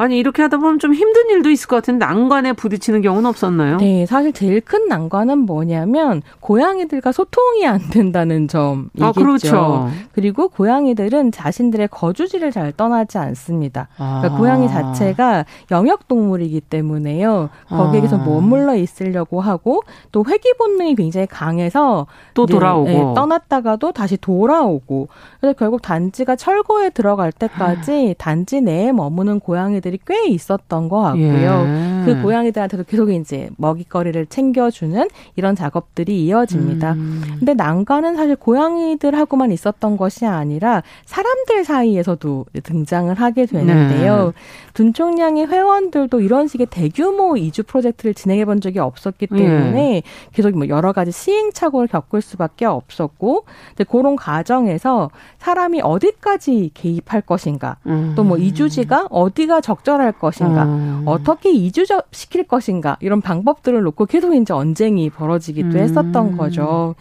[0.00, 3.76] 아니 이렇게 하다 보면 좀 힘든 일도 있을 것 같은데 난관에 부딪히는 경우는 없었나요?
[3.76, 9.04] 네, 사실 제일 큰 난관은 뭐냐면 고양이들과 소통이 안 된다는 점이겠죠.
[9.04, 9.90] 아, 그렇죠.
[10.12, 13.88] 그리고 고양이들은 자신들의 거주지를 잘 떠나지 않습니다.
[13.96, 14.38] 그러니까 아.
[14.38, 17.50] 고양이 자체가 영역 동물이기 때문에요.
[17.68, 18.24] 거기에 계속 아.
[18.24, 19.82] 머물러 있으려고 하고
[20.12, 25.08] 또 회귀 본능이 굉장히 강해서 또 돌아오고 네, 떠났다가도 다시 돌아오고
[25.40, 31.66] 그래서 결국 단지가 철거에 들어갈 때까지 단지 내에 머무는 고양이들 고양이들이 꽤 있었던 것 같고요.
[31.66, 32.04] 예.
[32.04, 36.92] 그 고양이들한테도 계속 이제 먹이거리를 챙겨주는 이런 작업들이 이어집니다.
[36.92, 37.22] 음.
[37.38, 44.26] 근데 난관은 사실 고양이들하고만 있었던 것이 아니라 사람들 사이에서도 등장을 하게 되는데요.
[44.26, 44.32] 네.
[44.74, 50.02] 둔총량의 회원들도 이런 식의 대규모 이주 프로젝트를 진행해 본 적이 없었기 때문에 예.
[50.32, 57.76] 계속 뭐 여러 가지 시행착오를 겪을 수밖에 없었고 이제 그런 과정에서 사람이 어디까지 개입할 것인가
[57.86, 58.14] 음.
[58.16, 61.02] 또뭐 이주지가 어디가 적 적절할 것인가, 음.
[61.06, 65.76] 어떻게 이주시킬 것인가 이런 방법들을 놓고 계속 이제 언쟁이 벌어지기도 음.
[65.76, 66.94] 했었던 거죠.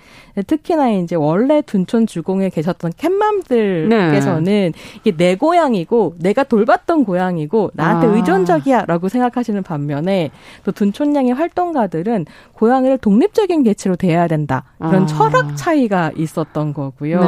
[0.48, 4.72] 특히나 이제 원래 둔촌 주공에 계셨던 캣맘들께서는 네.
[5.00, 8.12] 이게 내 고향이고 내가 돌봤던 고향이고 나한테 아.
[8.12, 10.32] 의존적이야라고 생각하시는 반면에
[10.64, 15.06] 또 둔촌양의 활동가들은 고향을 독립적인 개체로 대해야 된다 그런 아.
[15.08, 17.20] 철학 차이가 있었던 거고요.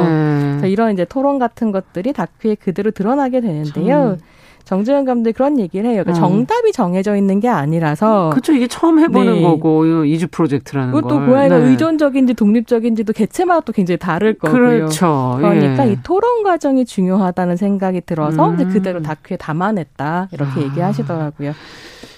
[0.62, 0.70] 네.
[0.70, 4.16] 이런 이제 토론 같은 것들이 다큐에 그대로 드러나게 되는데요.
[4.18, 4.26] 참.
[4.64, 6.02] 정재현 감독이 그런 얘기를 해요.
[6.04, 6.30] 그러니까 음.
[6.30, 8.30] 정답이 정해져 있는 게 아니라서.
[8.30, 8.52] 그렇죠.
[8.52, 9.42] 이게 처음 해보는 네.
[9.42, 11.00] 거고 이주 프로젝트라는 거.
[11.02, 11.70] 또 고양이가 네.
[11.70, 14.58] 의존적인지 독립적인지도 개체마다 또 굉장히 다를 거고요.
[14.60, 15.36] 그렇죠.
[15.38, 15.92] 그러니까 예.
[15.92, 18.68] 이 토론 과정이 중요하다는 생각이 들어서 음.
[18.68, 20.62] 그대로 다큐에 담아냈다 이렇게 아.
[20.62, 21.52] 얘기하시더라고요.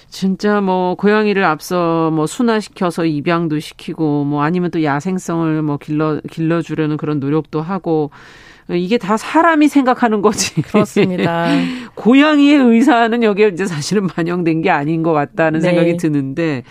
[0.09, 6.95] 진짜 뭐 고양이를 앞서 뭐 순화시켜서 입양도 시키고 뭐 아니면 또 야생성을 뭐 길러 길러주려는
[6.95, 8.11] 그런 노력도 하고
[8.69, 10.61] 이게 다 사람이 생각하는 거지.
[10.61, 11.47] 그렇습니다.
[11.95, 15.67] 고양이의 의사는 여기에 이제 사실은 반영된 게 아닌 것 같다는 네.
[15.67, 16.63] 생각이 드는데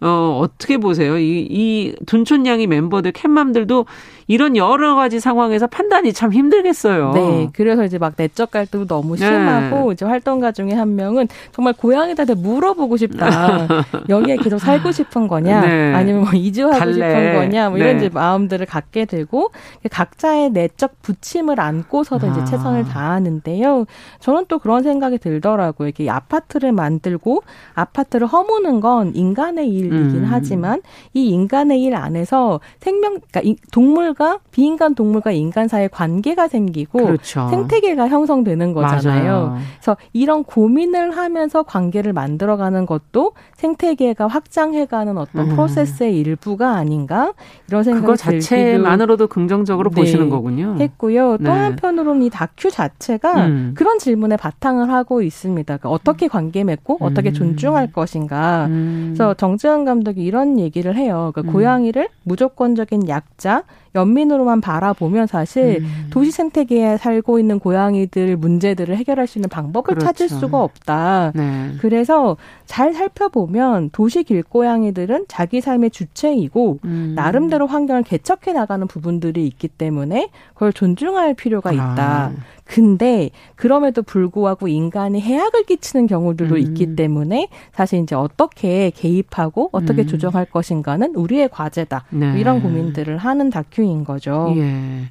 [0.00, 1.18] 어, 어떻게 보세요?
[1.18, 3.86] 이, 이 둔촌양이 멤버들, 캣맘들도
[4.30, 7.10] 이런 여러 가지 상황에서 판단이 참 힘들겠어요.
[7.14, 7.48] 네.
[7.52, 9.26] 그래서 이제 막 내적 갈등도 너무 네.
[9.26, 9.92] 심하고 네.
[9.92, 13.66] 이제 활동가 중에 한 명은 정말 고양이한테 물어보고 싶다.
[14.08, 15.62] 여기에 계속 살고 싶은 거냐?
[15.62, 15.94] 네.
[15.94, 16.92] 아니면 뭐 이주하고 갈래.
[16.92, 17.70] 싶은 거냐?
[17.70, 18.06] 뭐 이런 네.
[18.06, 19.50] 이제 마음들을 갖게 되고
[19.90, 22.30] 각자의 내적 부침을 안고서도 아.
[22.30, 23.86] 이제 최선을 다하는데요.
[24.20, 25.88] 저는 또 그런 생각이 들더라고요.
[25.88, 27.42] 이렇게 아파트를 만들고
[27.74, 30.26] 아파트를 허무는 건 인간의 일이긴 음.
[30.28, 30.82] 하지만
[31.14, 37.48] 이 인간의 일 안에서 생명, 그러니까 동물 동물과 비인간 동물과 인간 사이의 관계가 생기고 그렇죠.
[37.48, 39.32] 생태계가 형성되는 거잖아요.
[39.32, 39.58] 맞아요.
[39.78, 45.56] 그래서 이런 고민을 하면서 관계를 만들어가는 것도 생태계가 확장해가는 어떤 음.
[45.56, 47.32] 프로세스의 일부가 아닌가
[47.68, 50.76] 이런 생각이 그거 자체만으로도 긍정적으로 네, 보시는 거군요.
[50.78, 51.38] 했고요.
[51.38, 51.44] 네.
[51.44, 53.72] 또 한편으로는 이 다큐 자체가 음.
[53.74, 55.78] 그런 질문에 바탕을 하고 있습니다.
[55.78, 57.06] 그러니까 어떻게 관계 맺고 음.
[57.06, 58.66] 어떻게 존중할 것인가.
[58.66, 59.14] 음.
[59.14, 61.32] 그래서 정재현 감독이 이런 얘기를 해요.
[61.32, 61.54] 그러니까 음.
[61.54, 63.64] 고양이를 무조건적인 약자
[64.10, 66.06] 연민으로만 바라보면 사실 음.
[66.10, 70.06] 도시 생태계에 살고 있는 고양이들 문제들을 해결할 수 있는 방법을 그렇죠.
[70.06, 71.32] 찾을 수가 없다.
[71.34, 71.72] 네.
[71.80, 72.36] 그래서
[72.66, 77.12] 잘 살펴보면 도시 길고양이들은 자기 삶의 주체이고 음.
[77.14, 81.96] 나름대로 환경을 개척해 나가는 부분들이 있기 때문에 그걸 존중할 필요가 있다.
[81.98, 82.32] 아.
[82.70, 86.58] 근데 그럼에도 불구하고 인간이 해악을 끼치는 경우들도 음.
[86.60, 90.06] 있기 때문에 사실 이제 어떻게 개입하고 어떻게 음.
[90.06, 92.04] 조정할 것인가는 우리의 과제다.
[92.10, 92.38] 네.
[92.38, 94.52] 이런 고민들을 하는 다큐인 거죠.
[94.56, 95.10] 예.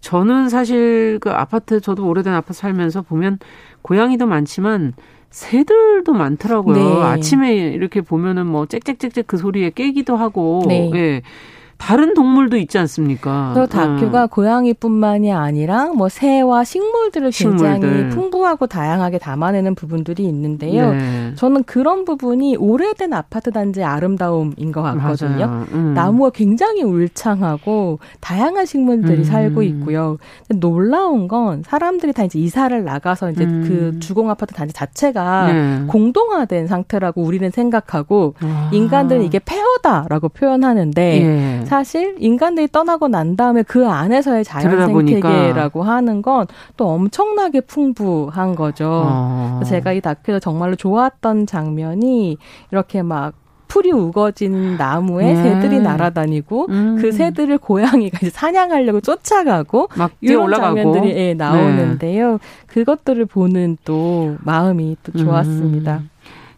[0.00, 3.38] 저는 사실 그 아파트 저도 오래된 아파트 살면서 보면
[3.82, 4.94] 고양이도 많지만
[5.30, 6.74] 새들도 많더라고요.
[6.76, 7.02] 네.
[7.02, 10.62] 아침에 이렇게 보면은 뭐 짹짹짹짹 그 소리에 깨기도 하고.
[10.66, 10.90] 네.
[10.94, 11.22] 예.
[11.80, 13.52] 다른 동물도 있지 않습니까?
[13.54, 14.26] 그 다큐가 어.
[14.26, 18.08] 고양이뿐만이 아니라 뭐 새와 식물들을 굉장히 식물들.
[18.10, 20.92] 풍부하고 다양하게 담아내는 부분들이 있는데요.
[20.92, 21.32] 네.
[21.36, 25.64] 저는 그런 부분이 오래된 아파트 단지의 아름다움인 것 같거든요.
[25.72, 25.94] 음.
[25.94, 29.24] 나무가 굉장히 울창하고 다양한 식물들이 음.
[29.24, 30.18] 살고 있고요.
[30.54, 33.64] 놀라운 건 사람들이 다 이제 이사를 나가서 이제 음.
[33.66, 35.84] 그 주공 아파트 단지 자체가 네.
[35.86, 38.68] 공동화된 상태라고 우리는 생각하고 아.
[38.72, 41.64] 인간들은 이게 폐허다라고 표현하는데 네.
[41.70, 46.46] 사실 인간들이 떠나고 난 다음에 그 안에서의 자연 생태계라고 하는 건
[46.76, 49.02] 또 엄청나게 풍부한 거죠.
[49.06, 49.60] 어.
[49.66, 52.38] 제가 이 다큐에서 정말로 좋았던 장면이
[52.70, 53.34] 이렇게 막
[53.68, 55.42] 풀이 우거진 나무에 네.
[55.42, 56.98] 새들이 날아다니고 음.
[57.00, 60.76] 그 새들을 고양이가 이제 사냥하려고 쫓아가고 막 이런 올라가고.
[60.76, 62.32] 장면들이 예, 나오는데요.
[62.32, 62.38] 네.
[62.66, 65.98] 그것들을 보는 또 마음이 또 좋았습니다.
[65.98, 66.10] 음.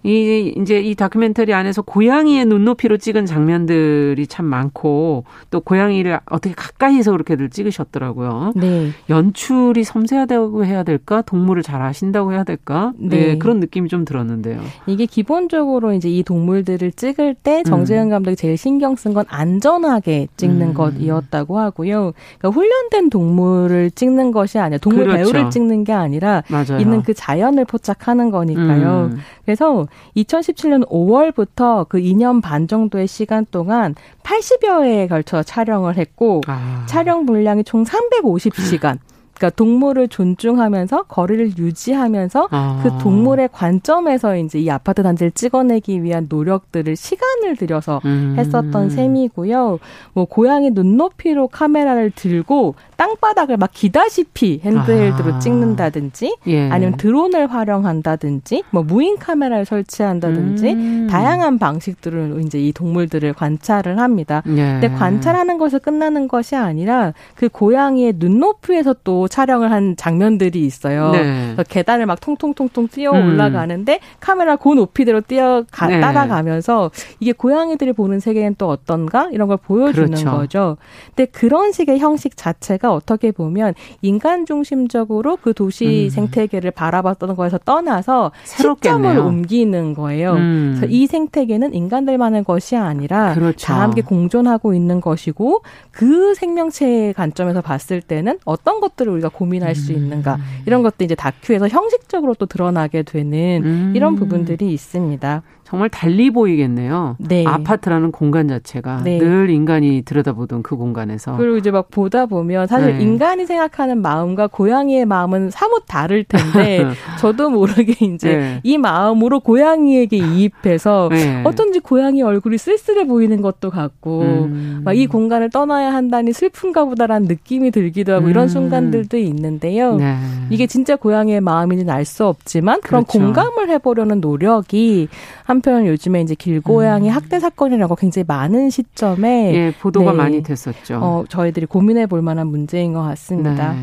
[0.04, 7.12] 이 이제 이 다큐멘터리 안에서 고양이의 눈높이로 찍은 장면들이 참 많고 또 고양이를 어떻게 가까이서
[7.12, 8.52] 그렇게들 찍으셨더라고요.
[8.56, 8.90] 네.
[9.08, 11.22] 연출이 섬세하다고 해야 될까?
[11.22, 12.92] 동물을 잘 아신다고 해야 될까?
[12.96, 13.16] 네.
[13.32, 13.38] 네.
[13.38, 14.60] 그런 느낌이 좀 들었는데요.
[14.86, 18.10] 이게 기본적으로 이제 이 동물들을 찍을 때 정재현 음.
[18.10, 20.74] 감독이 제일 신경 쓴 건 안전하게 찍는 음.
[20.74, 22.12] 것이었다고 하고요.
[22.38, 25.32] 그러니까 훈련된 동물을 찍는 것이 아니라 동물 그렇죠.
[25.32, 26.78] 배우를 찍는 게 아니라 맞아요.
[26.80, 29.10] 있는 그 자연을 포착하는 거니까요.
[29.12, 29.18] 음.
[29.44, 29.86] 그래서
[30.16, 36.84] 2017년 5월부터 그 2년 반 정도의 시간 동안 80여 회에 걸쳐 촬영을 했고 아.
[36.88, 38.98] 촬영 분량이 총 350시간.
[39.42, 42.80] 그러니까 동물을 존중하면서 거리를 유지하면서 아.
[42.82, 48.36] 그 동물의 관점에서 이제 이 아파트 단지를 찍어내기 위한 노력들을 시간을 들여서 음.
[48.38, 49.80] 했었던 셈이고요.
[50.12, 55.38] 뭐 고양이 눈높이로 카메라를 들고 땅바닥을 막 기다시피 핸드헬드로 아.
[55.40, 56.70] 찍는다든지 예.
[56.70, 61.06] 아니면 드론을 활용한다든지 뭐 무인 카메라를 설치한다든지 음.
[61.10, 64.44] 다양한 방식들로 이제 이 동물들을 관찰을 합니다.
[64.46, 64.78] 예.
[64.80, 71.10] 근데 관찰하는 것에 끝나는 것이 아니라 그 고양이의 눈높이에서 또 촬영을 한 장면들이 있어요.
[71.12, 71.56] 네.
[71.66, 73.28] 계단을 막 통통통통 뛰어 음.
[73.28, 73.98] 올라가는데 음.
[74.20, 76.00] 카메라 고 높이대로 뛰어 가, 네.
[76.00, 80.30] 따라가면서 이게 고양이들이 보는 세계는 또 어떤가 이런 걸 보여주는 그렇죠.
[80.30, 80.76] 거죠.
[81.16, 83.72] 근데 그런 식의 형식 자체가 어떻게 보면
[84.02, 86.10] 인간 중심적으로 그 도시 음.
[86.10, 89.12] 생태계를 바라봤던 거에서 떠나서 새롭겠네요.
[89.12, 90.34] 시점을 옮기는 거예요.
[90.34, 90.74] 음.
[90.76, 93.66] 그래서 이 생태계는 인간들만의 것이 아니라 그렇죠.
[93.66, 99.92] 다 함께 공존하고 있는 것이고 그 생명체의 관점에서 봤을 때는 어떤 것들을 우리가 고민할 수
[99.92, 100.42] 있는가 음.
[100.66, 103.92] 이런 것도 이제 다큐에서 형식적으로 또 드러나게 되는 음.
[103.94, 105.42] 이런 부분들이 있습니다.
[105.72, 107.16] 정말 달리 보이겠네요.
[107.18, 107.46] 네.
[107.46, 109.16] 아파트라는 공간 자체가 네.
[109.16, 111.38] 늘 인간이 들여다보던 그 공간에서.
[111.38, 113.02] 그리고 이제 막 보다 보면 사실 네.
[113.02, 116.84] 인간이 생각하는 마음과 고양이의 마음은 사뭇 다를 텐데
[117.18, 118.60] 저도 모르게 이제 네.
[118.64, 121.40] 이 마음으로 고양이에게 이입해서 네.
[121.42, 124.82] 어쩐지 고양이 얼굴이 쓸쓸해 보이는 것도 같고 음.
[124.84, 128.30] 막이 공간을 떠나야 한다니 슬픈가 보다라는 느낌이 들기도 하고 음.
[128.30, 129.96] 이런 순간들도 있는데요.
[129.96, 130.18] 네.
[130.50, 133.20] 이게 진짜 고양이의 마음인지는 알 수 없지만 그런 그렇죠.
[133.20, 135.08] 공감을 해보려는 노력이
[135.44, 137.14] 한 한편 요즘에 이제 길고양이 음.
[137.14, 140.98] 학대 사건이라고 굉장히 많은 시점에 예, 보도가 네, 많이 됐었죠.
[141.00, 143.72] 어, 저희들이 고민해 볼 만한 문제인 것 같습니다.
[143.72, 143.78] 네.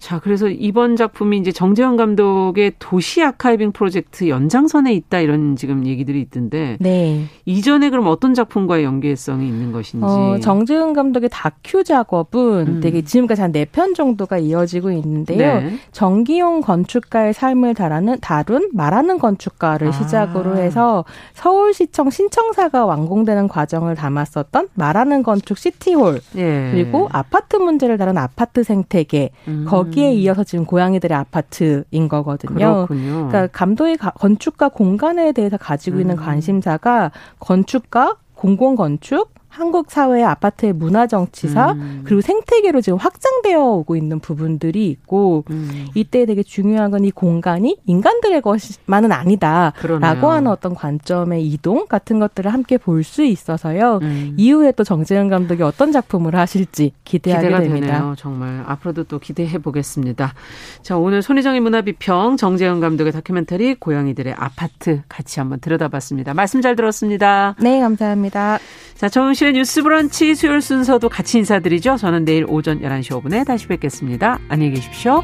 [0.00, 6.20] 자, 그래서 이번 작품이 이제 정재현 감독의 도시 아카이빙 프로젝트 연장선에 있다 이런 지금 얘기들이
[6.22, 6.78] 있던데.
[6.80, 7.26] 네.
[7.44, 10.04] 이전에 그럼 어떤 작품과의 연계성이 있는 것인지.
[10.04, 12.80] 어, 정재현 감독의 다큐 작업은 음.
[12.80, 15.60] 되게 지금까지 한 네 편 정도가 이어지고 있는데요.
[15.60, 15.74] 네.
[15.92, 19.92] 정기용 건축가의 삶을 다루는, 다룬 말하는 건축가를 아.
[19.92, 26.20] 시작으로 해서 서울시청 신청사가 완공되는 과정을 담았었던 말하는 건축 시티홀.
[26.36, 26.70] 예.
[26.72, 29.30] 그리고 아파트 문제를 다룬 아파트 생태계.
[29.48, 29.66] 음.
[29.68, 32.86] 거기 에 이어서 지금 고양이들의 아파트인 거거든요.
[32.86, 33.28] 그렇군요.
[33.28, 36.24] 그러니까 감독의 건축가 공간에 대해서 가지고 있는 음.
[36.24, 42.00] 관심사가 건축가, 공공건축, 한국 사회의 아파트의 문화 정치사 음.
[42.04, 45.86] 그리고 생태계로 지금 확장되어 오고 있는 부분들이 있고 음.
[45.94, 50.28] 이때 되게 중요한 건 이 공간이 인간들의 것만은 아니다라고 그러네요.
[50.28, 53.98] 하는 어떤 관점의 이동 같은 것들을 함께 볼 수 있어서요.
[54.02, 54.34] 음.
[54.36, 57.86] 이후에 또 정재현 감독이 어떤 작품을 하실지 기대하게 기대가 됩니다.
[57.86, 58.14] 되네요.
[58.18, 60.34] 정말 앞으로도 또 기대해 보겠습니다.
[60.82, 66.34] 자 오늘 손희정의 문화비평 정재현 감독의 다큐멘터리 고양이들의 아파트 같이 한번 들여다봤습니다.
[66.34, 67.56] 말씀 잘 들었습니다.
[67.60, 68.58] 네 감사합니다.
[68.96, 71.96] 자 정은 정용실의 뉴스 브런치 수요일 순서도 같이 인사드리죠.
[71.96, 74.38] 저는 내일 오전 11시 5분에 다시 뵙겠습니다.
[74.48, 75.22] 안녕히 계십시오.